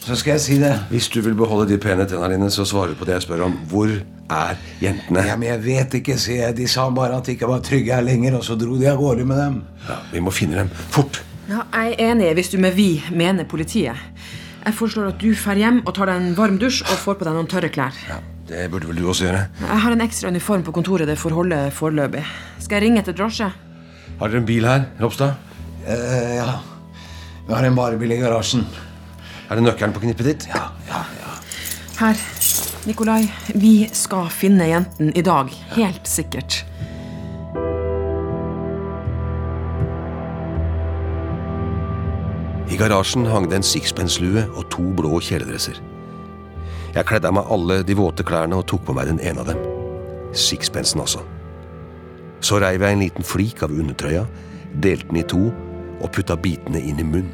så 0.02 0.16
skal 0.18 0.32
jeg 0.34 0.42
si 0.42 0.56
det. 0.58 0.72
Hvis 0.90 1.06
du 1.14 1.20
vil 1.22 1.36
beholde 1.38 1.68
de 1.70 1.76
pene 1.78 2.02
tennene 2.10 2.34
dine, 2.34 2.48
så 2.50 2.64
svarer 2.66 2.90
du 2.90 2.98
på 2.98 3.06
det 3.06 3.14
jeg 3.20 3.28
spør 3.28 3.44
om. 3.46 3.54
Hvor 3.70 3.92
er 4.34 4.58
jentene? 4.82 5.22
Ja, 5.28 5.36
men 5.38 5.52
jeg 5.52 5.62
vet 5.62 5.94
ikke, 6.00 6.16
sier 6.18 6.48
jeg. 6.48 6.56
De 6.58 6.66
sa 6.72 6.88
bare 6.96 7.20
at 7.20 7.30
de 7.30 7.36
ikke 7.36 7.52
var 7.52 7.62
trygge 7.62 7.94
her 7.94 8.02
lenger, 8.02 8.40
og 8.40 8.42
så 8.48 8.58
dro 8.58 8.80
de 8.80 8.90
av 8.90 8.98
gårde 8.98 9.28
med 9.30 9.38
dem. 9.44 9.60
Ja, 9.86 10.00
vi 10.10 10.24
må 10.26 10.34
finne 10.34 10.58
dem. 10.64 10.74
Fort! 10.90 11.22
Ja, 11.46 11.62
jeg 11.78 11.94
er 11.94 12.10
enig 12.10 12.34
hvis 12.40 12.50
du 12.50 12.58
med 12.62 12.74
vi 12.74 12.90
mener 13.14 13.46
politiet. 13.46 13.94
Jeg 14.66 14.74
foreslår 14.74 15.14
at 15.14 15.22
du 15.22 15.30
drar 15.38 15.62
hjem 15.62 15.82
og 15.86 15.94
tar 15.94 16.10
deg 16.10 16.18
en 16.18 16.34
varm 16.34 16.58
dusj 16.58 16.82
og 16.82 16.98
får 17.06 17.22
på 17.22 17.30
deg 17.30 17.38
noen 17.38 17.48
tørre 17.54 17.70
klær. 17.70 17.94
Ja, 18.10 18.18
Det 18.50 18.66
burde 18.74 18.90
vel 18.90 18.98
du 18.98 19.06
også 19.06 19.30
gjøre. 19.30 19.46
Jeg 19.62 19.82
har 19.86 19.94
en 19.94 20.02
ekstra 20.02 20.34
uniform 20.34 20.66
på 20.66 20.74
kontoret. 20.74 21.06
Det 21.06 21.18
får 21.18 21.38
holde 21.38 21.64
foreløpig. 21.70 22.26
Skal 22.58 22.80
jeg 22.80 22.88
ringe 22.88 23.04
etter 23.06 23.14
drosje? 23.14 23.52
Har 24.20 24.28
dere 24.28 24.42
en 24.42 24.44
bil 24.44 24.66
her, 24.68 24.82
Ropstad? 25.00 25.32
Eh, 25.88 26.34
ja. 26.36 26.58
Vi 27.46 27.54
har 27.54 27.64
en 27.64 27.76
varebil 27.76 28.12
i 28.12 28.18
garasjen. 28.20 28.66
Er 29.48 29.56
det 29.56 29.64
nøkkelen 29.64 29.94
på 29.96 30.02
knippet 30.02 30.28
ditt? 30.28 30.44
Ja, 30.52 30.66
ja, 30.90 31.00
ja. 31.22 31.38
Her. 32.02 32.20
Nikolai, 32.84 33.30
vi 33.56 33.88
skal 33.96 34.28
finne 34.32 34.68
jenten 34.68 35.10
i 35.16 35.24
dag. 35.24 35.48
Helt 35.72 36.04
sikkert. 36.08 36.60
I 42.68 42.76
garasjen 42.76 43.24
hang 43.24 43.48
det 43.48 43.62
en 43.62 43.68
sixpence-lue 43.72 44.44
og 44.52 44.68
to 44.68 44.84
blå 45.00 45.16
kjeledresser. 45.24 45.80
Jeg 46.92 47.08
kledde 47.08 47.32
av 47.32 47.40
meg 47.40 47.48
alle 47.48 47.82
de 47.88 47.96
våte 47.96 48.24
klærne 48.26 48.60
og 48.60 48.68
tok 48.68 48.84
på 48.84 49.00
meg 49.00 49.08
den 49.14 49.20
ene 49.24 49.40
av 49.40 49.54
dem. 49.54 49.68
Sixpensen 50.36 51.00
også. 51.00 51.24
Så 52.40 52.56
reiv 52.60 52.80
jeg 52.82 52.96
en 52.96 53.02
liten 53.04 53.26
flik 53.26 53.60
av 53.62 53.72
undertrøya, 53.74 54.24
delte 54.80 55.10
den 55.10 55.20
i 55.20 55.26
to 55.28 55.50
og 56.00 56.08
putta 56.14 56.36
bitene 56.40 56.80
inn 56.80 57.00
i 57.00 57.04
munnen. 57.04 57.32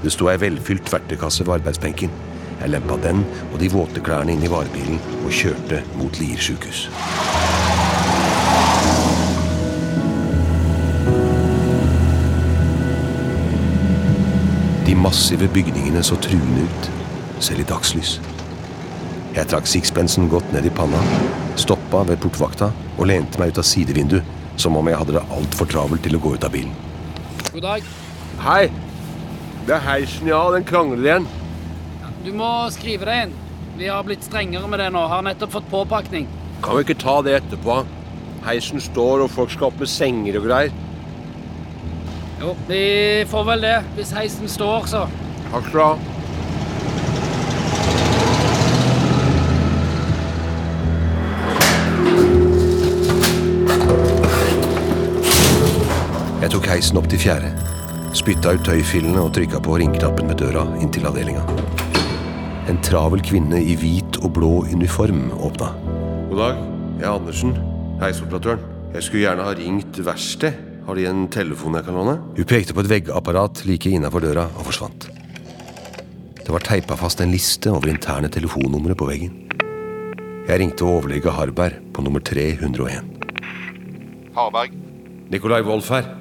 Det 0.00 0.12
sto 0.14 0.28
ei 0.30 0.38
velfylt 0.40 0.88
verktøykasse 0.92 1.44
ved 1.44 1.58
arbeidsbenken. 1.58 2.12
Jeg 2.58 2.70
lempa 2.72 2.96
den 3.02 3.24
og 3.52 3.58
de 3.60 3.68
våte 3.70 4.02
klærne 4.02 4.32
inn 4.34 4.42
i 4.46 4.50
varebilen 4.50 5.00
og 5.20 5.34
kjørte 5.34 5.82
mot 5.98 6.16
Lier 6.22 6.40
sjukehus. 6.40 6.86
De 14.88 14.96
massive 14.96 15.50
bygningene 15.52 16.02
så 16.02 16.16
truende 16.24 16.64
ut, 16.64 16.90
selv 17.44 17.60
i 17.60 17.68
dagslys. 17.68 18.16
Jeg 19.36 19.50
trakk 19.50 19.68
sixpensen 19.68 20.30
godt 20.32 20.48
ned 20.54 20.66
i 20.66 20.72
panna, 20.74 21.02
stoppa 21.60 22.06
ved 22.08 22.22
portvakta 22.22 22.72
og 22.98 23.06
lente 23.08 23.38
meg 23.40 23.54
ut 23.54 23.62
av 23.62 23.66
sidevinduet, 23.66 24.36
som 24.58 24.76
om 24.76 24.90
jeg 24.90 24.98
hadde 24.98 25.14
det 25.16 25.24
altfor 25.34 25.70
travelt 25.70 26.02
til 26.04 26.18
å 26.18 26.22
gå 26.22 26.34
ut 26.34 26.44
av 26.44 26.52
bilen. 26.54 26.74
God 27.52 27.64
dag. 27.64 27.90
Hei! 28.42 28.62
Det 29.68 29.76
er 29.76 29.84
heisen, 29.84 30.30
ja. 30.30 30.40
Den 30.54 30.66
krangler 30.66 31.04
igjen. 31.04 31.28
Du 32.24 32.32
må 32.36 32.48
skrive 32.74 33.06
deg 33.08 33.28
inn. 33.28 33.36
Vi 33.78 33.86
har 33.86 34.02
blitt 34.06 34.26
strengere 34.26 34.66
med 34.70 34.82
det 34.82 34.90
nå. 34.94 35.04
Har 35.10 35.22
nettopp 35.22 35.54
fått 35.54 35.70
påpakning. 35.70 36.26
Kan 36.64 36.78
vi 36.78 36.86
ikke 36.86 36.98
ta 36.98 37.20
det 37.22 37.36
etterpå? 37.38 37.82
Heisen 38.46 38.82
står, 38.82 39.24
og 39.26 39.30
folk 39.30 39.52
skal 39.54 39.70
opp 39.70 39.78
med 39.82 39.90
senger 39.92 40.40
og 40.40 40.48
greier. 40.48 40.84
Jo, 42.38 42.54
vi 42.68 42.82
får 43.30 43.46
vel 43.52 43.66
det. 43.66 43.76
Hvis 43.98 44.14
heisen 44.14 44.50
står, 44.50 44.90
så. 44.90 45.04
Takk 45.52 45.70
skal 45.70 45.78
du 45.78 45.84
ha. 45.84 46.17
Heisen 56.78 56.98
opp 57.00 57.08
til 57.10 57.18
fjerde. 57.18 57.50
Spytta 58.16 58.52
ut 58.54 58.62
tøyfillene 58.66 59.18
og 59.18 59.32
trykka 59.34 59.58
på 59.64 59.78
ringknappen 59.80 60.30
ved 60.30 60.38
døra 60.38 60.62
inn 60.78 60.90
til 60.94 61.06
avdelinga. 61.08 61.42
En 62.70 62.78
travel 62.84 63.22
kvinne 63.24 63.58
i 63.58 63.74
hvit 63.78 64.20
og 64.22 64.36
blå 64.36 64.50
uniform 64.70 65.32
åpna. 65.34 65.72
God 66.30 66.38
dag. 66.38 66.60
Jeg 67.00 67.06
er 67.08 67.14
Andersen. 67.16 67.54
Heisoperatøren. 67.98 68.62
Jeg 68.94 69.06
skulle 69.06 69.24
gjerne 69.24 69.46
ha 69.46 69.54
ringt 69.58 69.98
verksted. 70.06 70.60
Har 70.86 70.96
de 70.96 71.06
en 71.08 71.24
telefon 71.32 71.76
jeg 71.76 71.84
kan 71.88 71.98
låne? 71.98 72.14
Hun 72.36 72.48
pekte 72.48 72.76
på 72.76 72.84
et 72.84 72.90
veggapparat 72.92 73.64
like 73.68 73.90
innafor 73.90 74.22
døra 74.24 74.46
og 74.46 74.68
forsvant. 74.70 75.08
Det 76.38 76.54
var 76.54 76.64
teipa 76.64 76.96
fast 76.96 77.20
en 77.20 77.34
liste 77.34 77.72
over 77.74 77.90
interne 77.90 78.30
telefonnumre 78.32 78.96
på 78.96 79.08
veggen. 79.10 79.34
Jeg 80.48 80.62
ringte 80.62 80.86
overlege 80.86 81.34
Harberg 81.34 81.82
på 81.92 82.06
nummer 82.06 82.22
301. 82.24 83.02
Harberg. 84.38 84.78
Nicolai 85.28 85.60
Wolff 85.66 85.90
her. 85.92 86.17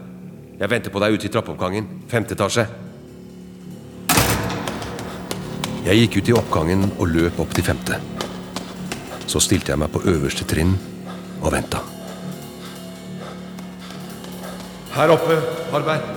Jeg 0.57 0.71
venter 0.71 0.89
på 0.89 1.01
deg 1.03 1.13
ute 1.13 1.27
i 1.27 1.29
trappeoppgangen. 1.29 1.87
Femte 2.09 2.33
etasje. 2.33 2.63
Jeg 5.85 5.99
gikk 6.01 6.17
ut 6.17 6.31
i 6.31 6.35
oppgangen 6.35 6.87
og 6.97 7.11
løp 7.13 7.37
opp 7.43 7.53
til 7.53 7.67
femte. 7.67 7.99
Så 9.29 9.39
stilte 9.43 9.71
jeg 9.71 9.81
meg 9.83 9.93
på 9.93 10.01
øverste 10.09 10.47
trinn 10.49 10.73
og 11.43 11.51
venta. 11.53 11.83
Her 14.97 15.13
oppe, 15.13 15.37
Harberg. 15.69 16.09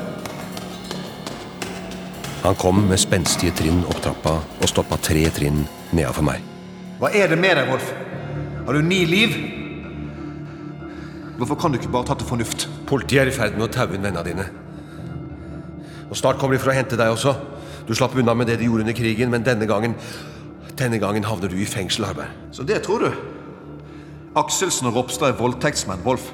Han 2.40 2.56
kom 2.56 2.80
med 2.88 2.98
spenstige 2.98 3.52
trinn 3.52 3.84
opp 3.84 4.00
trappa 4.00 4.38
og 4.40 4.68
stoppa 4.72 4.96
tre 5.04 5.26
trinn 5.36 5.66
nedafor 5.92 6.24
meg. 6.24 6.40
Hva 6.96 7.12
er 7.12 7.28
det 7.28 7.36
med 7.36 7.60
deg, 7.60 7.68
Wolf? 7.68 7.92
Har 8.64 8.72
du 8.72 8.80
ni 8.80 9.04
liv? 9.04 9.59
Hvorfor 11.40 11.56
kan 11.56 11.72
du 11.72 11.78
ikke 11.78 11.88
bare 11.88 12.04
ta 12.04 12.14
til 12.20 12.28
fornuft? 12.28 12.66
Politiet 12.84 13.22
er 13.22 13.30
i 13.30 13.32
ferd 13.32 13.54
med 13.56 13.64
å 13.64 13.72
taue 13.72 13.96
inn 13.96 14.02
vennene 14.04 14.24
dine. 14.26 14.44
Og 16.10 16.18
Snart 16.18 16.36
kommer 16.36 16.52
de 16.52 16.60
for 16.60 16.68
å 16.68 16.74
hente 16.76 16.98
deg 17.00 17.14
også. 17.14 17.32
Du 17.88 17.94
slapp 17.96 18.12
unna 18.20 18.34
med 18.36 18.50
det 18.50 18.58
de 18.60 18.66
gjorde 18.68 18.84
under 18.84 18.96
krigen, 18.96 19.32
men 19.32 19.46
denne 19.46 19.68
gangen 19.70 19.96
Denne 20.80 20.96
gangen 20.96 21.26
havner 21.28 21.50
du 21.52 21.58
i 21.60 21.66
fengsel, 21.68 22.06
Harberg. 22.08 22.30
Så 22.56 22.64
det 22.64 22.78
tror 22.86 23.02
du? 23.04 23.16
Akselsen 24.40 24.88
og 24.88 24.94
Ropstad 24.96 25.28
er 25.28 25.36
voldtektsmenn, 25.36 26.00
Wolf. 26.06 26.30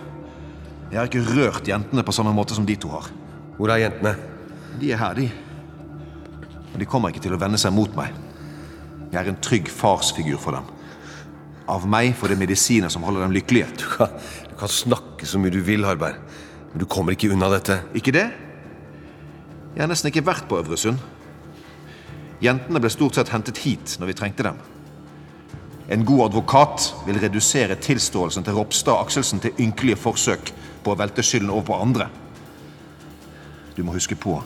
Jeg 0.93 1.01
har 1.01 1.09
ikke 1.09 1.25
rørt 1.35 1.67
jentene 1.67 2.05
på 2.07 2.15
samme 2.15 2.31
måte 2.37 2.55
som 2.55 2.67
de 2.67 2.77
to 2.79 2.93
har. 2.93 3.09
Hvor 3.57 3.73
er 3.75 3.81
jentene? 3.83 4.13
De 4.79 4.93
er 4.93 5.01
her, 5.01 5.19
de. 5.19 5.27
Og 6.75 6.79
de 6.79 6.87
kommer 6.87 7.11
ikke 7.11 7.25
til 7.25 7.35
å 7.35 7.41
vende 7.43 7.59
seg 7.59 7.75
mot 7.75 7.91
meg. 7.99 8.15
Jeg 9.11 9.19
er 9.19 9.33
en 9.33 9.43
trygg 9.43 9.73
farsfigur 9.73 10.39
for 10.39 10.55
dem. 10.55 10.71
Av 11.67 11.89
meg 11.91 12.15
får 12.15 12.31
de 12.31 12.39
medisiner 12.45 12.93
som 12.93 13.03
holder 13.03 13.27
dem 13.27 13.35
lykkelige. 13.35 13.73
Du 13.81 13.89
kan, 13.97 14.15
du 14.57 14.61
kan 14.63 14.73
snakke 14.73 15.27
så 15.29 15.37
mye 15.37 15.53
du 15.53 15.59
vil, 15.61 15.85
Harberg. 15.85 16.17
Men 16.73 16.81
du 16.81 16.87
kommer 16.89 17.13
ikke 17.13 17.29
unna 17.29 17.51
dette. 17.53 17.75
Ikke 17.93 18.15
det? 18.17 18.25
Jeg 19.75 19.83
har 19.83 19.91
nesten 19.91 20.09
ikke 20.09 20.23
vært 20.25 20.47
på 20.49 20.57
Øvresund. 20.57 20.97
Jentene 22.41 22.81
ble 22.81 22.89
stort 22.89 23.19
sett 23.19 23.29
hentet 23.35 23.61
hit 23.61 23.99
når 24.01 24.09
vi 24.09 24.15
trengte 24.17 24.47
dem. 24.47 24.57
En 25.93 26.07
god 26.09 26.31
advokat 26.31 26.87
vil 27.05 27.21
redusere 27.21 27.77
tilståelsen 27.77 28.47
til 28.47 28.57
Ropstad 28.57 28.95
og 28.95 29.03
Akselsen 29.05 29.43
til 29.45 29.61
ynkelige 29.61 29.99
forsøk 30.01 30.55
på 30.87 30.95
å 30.95 30.97
velte 31.03 31.21
skylden 31.21 31.53
over 31.53 31.67
på 31.69 31.77
andre. 31.77 32.07
Du 33.77 33.83
må 33.85 33.93
huske 33.93 34.17
på 34.17 34.39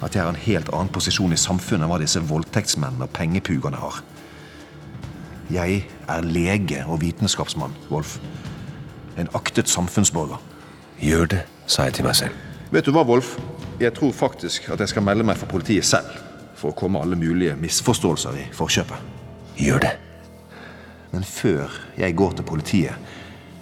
at 0.00 0.16
jeg 0.16 0.22
har 0.24 0.32
en 0.32 0.46
helt 0.46 0.72
annen 0.72 0.94
posisjon 0.96 1.36
i 1.36 1.40
samfunnet 1.40 1.84
enn 1.84 1.92
hva 1.92 2.00
disse 2.00 2.24
voldtektsmennene 2.24 3.04
og 3.04 3.12
pengepugerne 3.12 3.84
har. 3.84 4.00
Jeg 5.52 5.84
er 6.08 6.24
lege 6.24 6.86
og 6.88 7.02
vitenskapsmann, 7.04 7.76
Wolf. 7.92 8.16
En 9.18 9.28
aktet 9.34 9.68
samfunnsborger. 9.68 10.40
Gjør 11.02 11.26
det, 11.34 11.42
sa 11.66 11.88
jeg 11.88 11.98
til 11.98 12.06
meg 12.06 12.16
selv. 12.16 12.36
Vet 12.72 12.86
du 12.86 12.92
hva, 12.94 13.04
Wolf? 13.04 13.34
Jeg 13.80 13.92
tror 13.96 14.12
faktisk 14.14 14.70
at 14.72 14.80
jeg 14.80 14.92
skal 14.92 15.04
melde 15.04 15.26
meg 15.26 15.36
for 15.40 15.50
politiet 15.50 15.84
selv. 15.84 16.08
For 16.56 16.70
å 16.70 16.78
komme 16.78 17.00
alle 17.02 17.18
mulige 17.18 17.56
misforståelser 17.58 18.38
i 18.38 18.46
forkjøpet. 18.54 19.10
Gjør 19.58 19.82
det. 19.82 19.92
Men 21.12 21.26
før 21.28 21.74
jeg 21.98 22.16
går 22.16 22.38
til 22.38 22.46
politiet, 22.48 23.10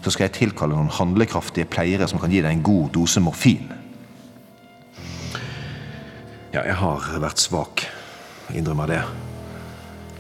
så 0.04 0.12
skal 0.12 0.28
jeg 0.28 0.36
tilkalle 0.38 0.76
noen 0.76 0.92
handlekraftige 0.92 1.68
pleiere 1.68 2.06
som 2.08 2.20
kan 2.20 2.30
gi 2.32 2.42
deg 2.44 2.52
en 2.54 2.64
god 2.64 2.92
dose 2.94 3.20
morfin. 3.20 3.72
Ja, 6.54 6.62
jeg 6.64 6.76
har 6.80 7.10
vært 7.22 7.42
svak. 7.42 7.84
Innrømmer 8.54 8.90
det. 8.90 9.02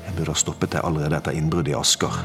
Jeg 0.06 0.16
burde 0.16 0.34
ha 0.34 0.38
stoppet 0.38 0.74
deg 0.74 0.84
allerede 0.86 1.18
etter 1.18 1.36
innbruddet 1.38 1.72
i 1.74 1.78
Asker. 1.78 2.16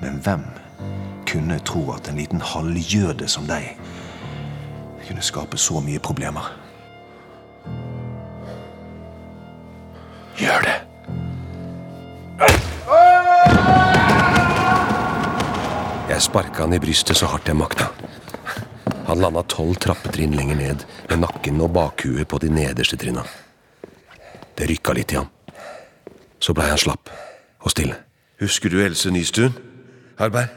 Men 0.00 0.20
hvem 0.24 0.44
kunne 1.28 1.58
tro 1.64 1.92
at 1.92 2.08
en 2.08 2.16
liten 2.16 2.40
halvjøde 2.40 3.28
som 3.28 3.46
deg 3.48 3.76
kunne 5.06 5.22
skape 5.22 5.58
så 5.60 5.80
mye 5.84 6.00
problemer? 6.00 6.48
Gjør 10.40 10.64
det. 10.64 10.76
Jeg 16.10 16.22
sparka 16.24 16.64
han 16.64 16.74
i 16.74 16.80
brystet 16.82 17.16
så 17.16 17.28
hardt 17.30 17.48
jeg 17.48 17.56
makta. 17.56 17.90
Han 19.06 19.20
landa 19.20 19.42
tolv 19.48 19.76
trappetrinn 19.82 20.34
lenger 20.36 20.56
ned, 20.56 20.84
med 21.08 21.22
nakken 21.22 21.60
og 21.60 21.72
bakhuet 21.74 22.28
på 22.28 22.38
de 22.42 22.50
nederste 22.52 22.96
trinna. 23.00 23.24
Det 24.56 24.68
rykka 24.68 24.94
litt 24.96 25.12
i 25.12 25.18
ham. 25.18 25.28
Så 26.40 26.54
blei 26.56 26.68
han 26.70 26.80
slapp 26.80 27.10
og 27.60 27.72
stille. 27.72 27.96
Husker 28.40 28.72
du 28.72 28.80
Else 28.80 29.10
Nystuen, 29.12 29.56
Harberg? 30.20 30.48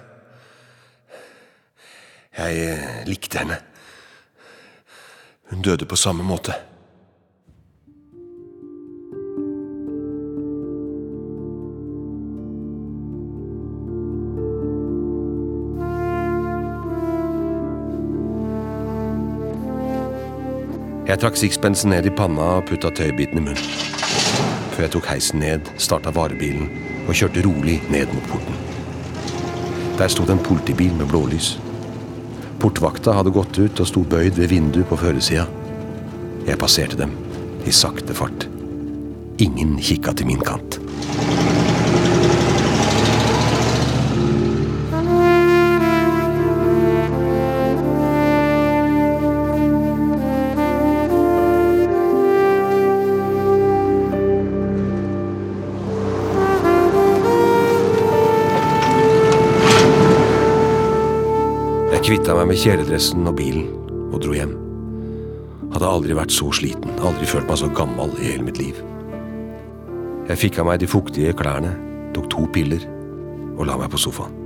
Jeg 2.37 2.55
eh, 2.59 3.05
likte 3.07 3.39
henne. 3.39 3.57
Hun 5.49 5.61
døde 5.61 5.85
på 5.85 5.95
samme 5.95 6.23
måte. 6.23 6.51
Jeg 21.07 21.19
trakk 21.21 21.37
sixpensen 21.39 21.93
ned 21.93 22.09
i 22.09 22.11
panna 22.11 22.57
og 22.57 22.67
putta 22.67 22.91
tøybiten 22.91 23.39
i 23.39 23.45
munnen. 23.47 23.63
Før 24.73 24.87
jeg 24.87 24.95
tok 24.97 25.07
heisen 25.13 25.39
ned, 25.39 25.71
starta 25.77 26.11
varebilen 26.11 26.67
og 27.07 27.15
kjørte 27.15 27.47
rolig 27.47 27.79
ned 27.93 28.11
mot 28.11 28.31
porten. 28.33 28.62
Der 29.97 30.09
sto 30.09 30.25
det 30.25 30.33
en 30.33 30.45
politibil 30.45 30.93
med 30.97 31.07
blålys. 31.07 31.57
Portvakta 32.59 33.13
hadde 33.13 33.33
gått 33.35 33.59
ut 33.59 33.81
og 33.83 33.89
sto 33.89 34.01
bøyd 34.09 34.39
ved 34.39 34.49
vinduet 34.49 34.87
på 34.89 34.97
førersida. 34.97 35.45
Jeg 36.47 36.59
passerte 36.59 36.97
dem 36.97 37.13
i 37.67 37.71
sakte 37.71 38.15
fart. 38.17 38.47
Ingen 39.43 39.77
kikka 39.77 40.15
til 40.17 40.29
min 40.31 40.41
kant. 40.41 40.72
Kvitta 62.13 62.35
meg 62.37 62.51
med 62.51 62.59
kjeledressen 62.61 63.25
og 63.25 63.33
bilen 63.39 63.63
og 64.13 64.19
dro 64.21 64.35
hjem. 64.37 64.51
Hadde 65.73 65.87
aldri 65.89 66.13
vært 66.13 66.33
så 66.35 66.51
sliten, 66.53 66.91
aldri 67.01 67.25
følt 67.25 67.47
meg 67.49 67.57
så 67.57 67.69
gammel 67.73 68.13
i 68.19 68.27
hele 68.27 68.45
mitt 68.45 68.59
liv. 68.61 68.77
Jeg 70.27 70.37
fikk 70.43 70.59
av 70.61 70.67
meg 70.67 70.83
de 70.83 70.89
fuktige 70.91 71.31
klærne, 71.39 71.71
tok 72.13 72.27
to 72.29 72.45
piller 72.53 72.85
og 73.55 73.63
la 73.65 73.79
meg 73.81 73.89
på 73.89 74.03
sofaen. 74.03 74.37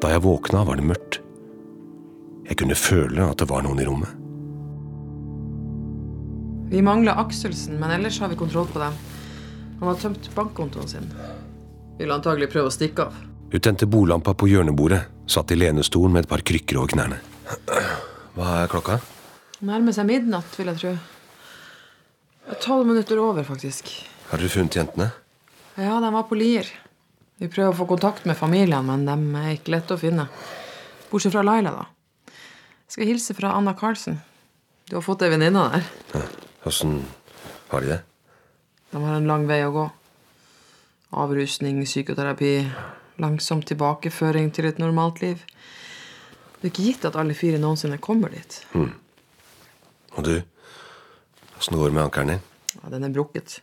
Da 0.00 0.14
jeg 0.14 0.24
våkna, 0.24 0.64
var 0.64 0.80
det 0.80 0.88
mørkt. 0.94 1.20
Jeg 2.48 2.62
kunne 2.62 2.80
føle 2.80 3.28
at 3.28 3.44
det 3.44 3.50
var 3.52 3.68
noen 3.68 3.84
i 3.84 3.88
rommet. 3.90 4.16
Vi 6.72 6.80
mangler 6.80 7.20
Akselsen, 7.20 7.76
men 7.76 7.92
ellers 8.00 8.24
har 8.24 8.32
vi 8.32 8.40
kontroll 8.40 8.72
på 8.72 8.80
dem. 8.80 8.96
Han 9.84 9.92
har 9.92 10.00
tømt 10.00 10.32
bankkontoen 10.32 10.92
sin. 10.96 11.16
Vil 12.00 12.20
antagelig 12.22 12.54
prøve 12.56 12.72
å 12.72 12.78
stikke 12.80 13.10
av. 13.10 13.24
Hun 13.52 13.62
tente 13.62 13.86
bordlampa 13.86 14.34
på 14.34 14.48
hjørnebordet, 14.50 15.04
satt 15.30 15.52
i 15.54 15.58
lenestolen 15.58 16.12
med 16.16 16.24
et 16.24 16.30
par 16.30 16.42
krykker 16.46 16.78
over 16.80 16.90
knærne. 16.94 17.20
Hva 18.36 18.62
er 18.62 18.72
klokka? 18.72 18.98
Nærmer 19.66 19.94
seg 19.94 20.08
midnatt, 20.08 20.50
vil 20.58 20.72
jeg 20.72 20.80
tro. 20.82 20.96
Tolv 22.62 22.86
minutter 22.86 23.18
over, 23.22 23.46
faktisk. 23.46 23.88
Har 24.30 24.42
dere 24.42 24.50
funnet 24.52 24.76
jentene? 24.78 25.10
Ja, 25.78 25.98
de 26.02 26.10
var 26.12 26.26
på 26.28 26.38
Lier. 26.38 26.68
Vi 27.38 27.48
prøver 27.52 27.74
å 27.74 27.78
få 27.78 27.86
kontakt 27.90 28.26
med 28.26 28.38
familien, 28.38 28.86
men 28.86 29.06
de 29.06 29.14
er 29.40 29.54
ikke 29.56 29.74
lette 29.74 29.94
å 29.94 30.00
finne. 30.00 30.28
Bortsett 31.10 31.34
fra 31.34 31.44
Laila, 31.46 31.72
da. 31.74 32.34
Jeg 32.86 32.94
skal 32.94 33.10
hilse 33.10 33.36
fra 33.36 33.54
Anna 33.58 33.74
Carlsen. 33.78 34.20
Du 34.86 34.94
har 34.96 35.04
fått 35.04 35.24
ei 35.26 35.30
venninne 35.32 35.64
der. 35.72 36.26
Åssen 36.66 37.00
har 37.70 37.82
de 37.82 37.94
det? 37.94 38.00
De 38.92 39.02
har 39.02 39.16
en 39.18 39.26
lang 39.28 39.46
vei 39.50 39.60
å 39.66 39.72
gå. 39.74 39.86
Avrusning, 41.16 41.82
psykoterapi, 41.86 42.52
langsom 43.22 43.62
tilbakeføring 43.64 44.50
til 44.54 44.68
et 44.68 44.80
normalt 44.82 45.22
liv. 45.22 45.42
Det 46.56 46.68
er 46.68 46.72
ikke 46.72 46.88
gitt 46.88 47.06
at 47.08 47.16
alle 47.20 47.36
fire 47.36 47.60
noensinne 47.60 47.98
kommer 48.02 48.32
dit. 48.32 48.58
Mm. 48.74 48.92
Og 50.16 50.24
du? 50.26 50.34
Åssen 51.56 51.76
går 51.76 51.90
det 51.90 51.96
med 51.96 52.04
ankelen 52.06 52.34
din? 52.34 52.44
Ja, 52.76 52.90
Den 52.92 53.04
er 53.04 53.14
brukket. 53.14 53.60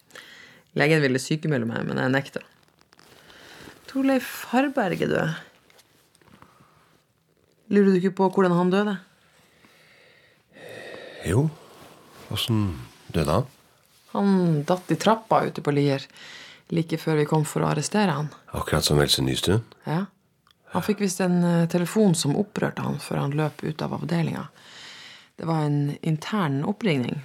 Legen 0.73 1.01
ville 1.03 1.21
sykemelde 1.21 1.69
meg, 1.69 1.85
men 1.85 2.01
jeg 2.01 2.13
nekta. 2.13 2.41
Torleif 3.89 4.45
Harberg 4.49 5.01
er 5.05 5.11
død. 5.11 5.33
Lurer 7.73 7.91
du 7.91 7.99
ikke 7.99 8.15
på 8.17 8.29
hvordan 8.33 8.55
han 8.57 8.71
døde? 8.73 8.95
Jo. 11.29 11.47
Åssen 12.33 12.71
døde 13.13 13.37
han? 13.37 13.51
Han 14.13 14.63
datt 14.67 14.89
i 14.93 14.97
trappa 14.99 15.43
ute 15.47 15.61
på 15.65 15.73
Lier 15.73 16.03
like 16.71 16.97
før 16.97 17.19
vi 17.21 17.27
kom 17.29 17.45
for 17.47 17.65
å 17.65 17.71
arrestere 17.73 18.15
han. 18.15 18.29
Akkurat 18.55 18.85
som 18.85 19.01
Else 19.03 19.23
Nystuen? 19.25 19.63
Ja. 19.87 20.05
Han 20.73 20.85
fikk 20.85 21.03
visst 21.03 21.21
en 21.21 21.43
eh, 21.45 21.67
telefon 21.69 22.15
som 22.17 22.37
opprørte 22.39 22.81
han 22.81 22.97
før 23.01 23.21
han 23.25 23.35
løp 23.37 23.61
ut 23.63 23.81
av 23.85 23.93
avdelinga. 23.99 24.47
Det 25.37 25.45
var 25.49 25.65
en 25.67 25.95
intern 26.01 26.63
oppringning. 26.69 27.19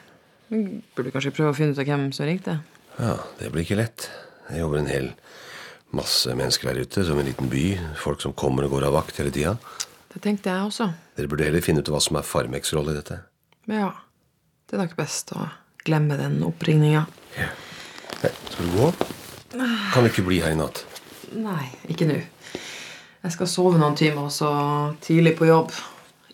Vi 0.48 0.62
Burde 0.96 1.12
kanskje 1.12 1.32
prøve 1.36 1.52
å 1.52 1.56
finne 1.56 1.72
ut 1.72 1.80
av 1.80 1.88
hvem 1.88 2.08
som 2.16 2.28
ringte. 2.28 2.58
Ja, 2.98 3.16
det 3.38 3.52
blir 3.52 3.64
ikke 3.64 3.78
lett. 3.80 4.08
Det 4.48 4.60
jobber 4.60 4.82
en 4.82 4.90
hel 4.90 5.10
masse 5.96 6.34
mennesker 6.36 6.70
der 6.70 6.82
ute, 6.84 7.04
som 7.04 7.20
en 7.20 7.28
liten 7.28 7.50
by. 7.52 7.66
Folk 8.00 8.24
som 8.24 8.34
kommer 8.36 8.66
og 8.66 8.76
går 8.76 8.88
av 8.88 8.96
vakt 8.96 9.20
hele 9.20 9.32
tida. 9.32 9.56
Det 10.12 10.22
tenkte 10.24 10.52
jeg 10.52 10.68
også. 10.70 10.90
Dere 11.16 11.30
burde 11.30 11.46
heller 11.46 11.64
finne 11.64 11.84
ut 11.84 11.92
hva 11.92 12.00
som 12.04 12.18
er 12.20 12.26
Farmex 12.26 12.72
rolle 12.76 12.96
i 12.96 13.00
dette. 13.00 13.20
Ja, 13.68 13.92
det 14.68 14.76
er 14.76 14.84
nok 14.84 14.96
best 14.98 15.32
å 15.36 15.46
glemme 15.84 16.16
den 16.20 16.40
oppringninga. 16.44 17.06
Ja. 17.36 17.52
skal 18.24 18.72
du 18.72 18.76
gå? 18.80 18.92
Kan 19.52 20.04
du 20.04 20.10
ikke 20.10 20.26
bli 20.26 20.40
her 20.44 20.52
i 20.52 20.58
natt? 20.58 20.82
Nei, 21.36 21.68
ikke 21.88 22.08
nå. 22.08 22.18
Jeg 23.24 23.34
skal 23.34 23.50
sove 23.50 23.78
noen 23.80 23.96
timer, 23.98 24.28
så 24.32 24.48
tidlig 25.04 25.34
på 25.38 25.48
jobb. 25.48 25.72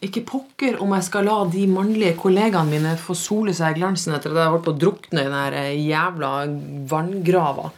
Ikke 0.05 0.25
pokker 0.29 0.77
om 0.85 0.93
jeg 0.97 1.07
skal 1.07 1.25
la 1.29 1.37
de 1.49 1.65
mannlige 1.71 2.17
kollegaene 2.21 2.71
mine 2.71 2.95
få 3.01 3.17
sole 3.17 3.55
seg 3.57 3.73
i 3.73 3.79
glansen 3.81 4.13
etter 4.17 4.35
at 4.35 4.41
jeg 4.41 4.47
har 4.49 4.53
holdt 4.53 4.67
på 4.67 4.75
å 4.75 4.81
drukne 4.83 5.23
i 5.23 5.31
den 5.31 5.57
eh, 5.61 5.71
jævla 5.87 6.33
vanngrava. 6.91 7.71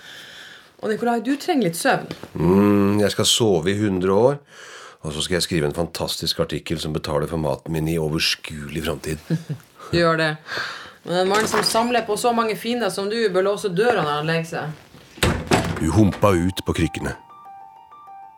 Og 0.83 0.91
Nikolai, 0.91 1.21
du 1.25 1.37
trenger 1.41 1.69
litt 1.69 1.79
søvn. 1.79 2.11
Mm, 2.35 2.99
jeg 3.05 3.15
skal 3.15 3.29
sove 3.31 3.71
i 3.73 3.77
100 3.79 4.11
år. 4.13 4.41
Og 5.07 5.15
så 5.15 5.23
skal 5.23 5.39
jeg 5.39 5.47
skrive 5.47 5.69
en 5.69 5.77
fantastisk 5.77 6.41
artikkel 6.43 6.81
som 6.83 6.95
betaler 6.97 7.31
for 7.31 7.39
maten 7.39 7.75
min 7.77 7.87
i 7.89 7.99
overskuelig 8.03 8.83
framtid. 8.89 9.23
Gjør 9.95 10.19
det. 10.19 10.33
Men 11.07 11.21
en 11.21 11.31
mann 11.31 11.47
som 11.47 11.63
samler 11.63 12.03
på 12.09 12.17
så 12.19 12.33
mange 12.35 12.57
fiender 12.59 12.91
som 12.91 13.07
du, 13.11 13.21
bør 13.31 13.53
låse 13.53 13.71
døra 13.71 14.03
når 14.03 14.17
han 14.17 14.31
legger 14.33 14.49
seg. 14.51 14.86
Hun 15.79 15.91
humpa 15.91 16.31
ut 16.33 16.65
på 16.65 16.73
krykkene. 16.73 17.13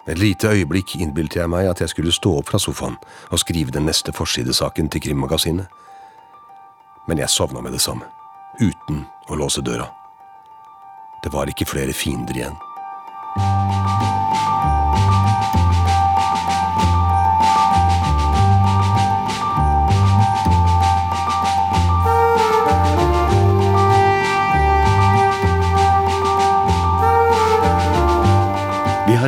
Et 0.08 0.18
lite 0.18 0.48
øyeblikk 0.48 0.96
innbilte 0.96 1.38
jeg 1.38 1.50
meg 1.52 1.68
at 1.68 1.80
jeg 1.80 1.92
skulle 1.92 2.12
stå 2.12 2.32
opp 2.40 2.48
fra 2.48 2.58
sofaen 2.58 2.96
og 3.30 3.38
skrive 3.38 3.74
den 3.74 3.86
neste 3.86 4.12
forsidesaken 4.12 4.88
til 4.88 5.04
Krimmagasinet. 5.04 5.68
Men 7.08 7.18
jeg 7.18 7.30
sovna 7.30 7.60
med 7.60 7.76
det 7.76 7.82
samme, 7.84 8.08
uten 8.60 9.04
å 9.28 9.36
låse 9.36 9.62
døra. 9.62 9.86
Det 11.22 11.32
var 11.32 11.50
ikke 11.50 11.68
flere 11.68 11.92
fiender 11.92 12.36
igjen. 12.36 12.56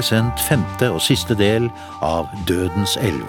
Har 0.00 0.06
sendt 0.06 0.40
femte 0.40 0.86
og 0.94 1.02
siste 1.04 1.34
del 1.36 1.66
av 2.00 2.28
Dødens 2.48 2.94
elv. 3.04 3.26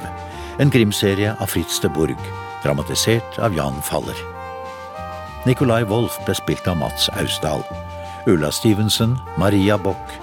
En 0.64 0.70
krimserie 0.72 1.34
av 1.34 1.50
Fritz 1.52 1.82
de 1.84 1.90
Burg, 1.92 2.20
dramatisert 2.64 3.40
av 3.44 3.56
Jan 3.58 3.82
Faller. 3.84 4.16
Nicolai 5.44 5.82
Wolff 5.90 6.16
ble 6.24 6.36
spilt 6.38 6.70
av 6.72 6.78
Mats 6.80 7.10
Austdal. 7.20 7.66
Ulla 8.30 8.52
Stevensen, 8.56 9.18
Maria 9.42 9.76
Bock. 9.78 10.14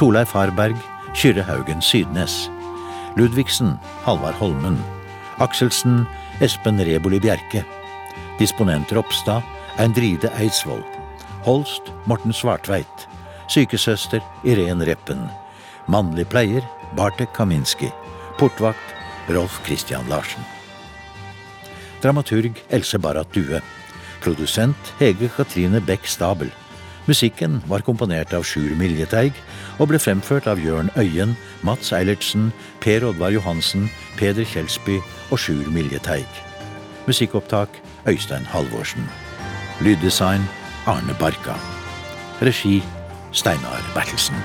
Torleif 0.00 0.32
Harberg, 0.32 0.78
Kyrre 1.12 1.44
Haugen 1.44 1.84
Sydnes. 1.84 2.46
Ludvigsen, 3.18 3.74
Halvard 4.06 4.38
Holmen. 4.40 4.78
Akselsen, 5.44 6.06
Espen 6.40 6.80
Reboli 6.80 7.20
Bjerke. 7.20 7.66
Disponent 8.38 8.94
Ropstad, 8.96 9.44
Eindride 9.76 10.32
Eidsvoll. 10.38 10.84
Holst, 11.44 11.92
Morten 12.06 12.32
Svartveit. 12.32 13.08
Sykesøster, 13.52 14.24
Irén 14.44 14.86
Reppen. 14.86 15.28
Mannlig 15.90 16.28
pleier, 16.30 16.62
Bartek 16.94 17.32
Kaminski. 17.34 17.88
Portvakt, 18.38 18.94
Rolf 19.28 19.60
Christian 19.66 20.06
Larsen. 20.08 20.44
Dramaturg 22.00 22.62
Else 22.70 22.98
Barrat 22.98 23.34
Due. 23.34 23.60
Produsent 24.20 24.76
Hege 25.00 25.28
Katrine 25.36 25.80
Bech 25.80 26.06
Stabel. 26.06 26.50
Musikken 27.06 27.58
var 27.66 27.82
komponert 27.82 28.30
av 28.36 28.44
Sjur 28.46 28.76
Miljeteig 28.78 29.34
og 29.80 29.90
ble 29.90 29.98
fremført 29.98 30.46
av 30.46 30.62
Jørn 30.62 30.92
Øyen, 31.00 31.34
Mats 31.66 31.90
Eilertsen, 31.96 32.52
Per 32.78 33.08
Oddvar 33.08 33.34
Johansen, 33.34 33.88
Peder 34.20 34.46
Kjelsby 34.46 35.00
og 35.32 35.42
Sjur 35.42 35.66
Miljeteig. 35.74 36.28
Musikkopptak 37.08 37.82
Øystein 38.06 38.46
Halvorsen. 38.46 39.10
Lyddesign 39.82 40.46
Arne 40.86 41.18
Barka. 41.18 41.58
Regi 42.44 42.78
Steinar 43.32 43.82
Bertelsen. 43.96 44.38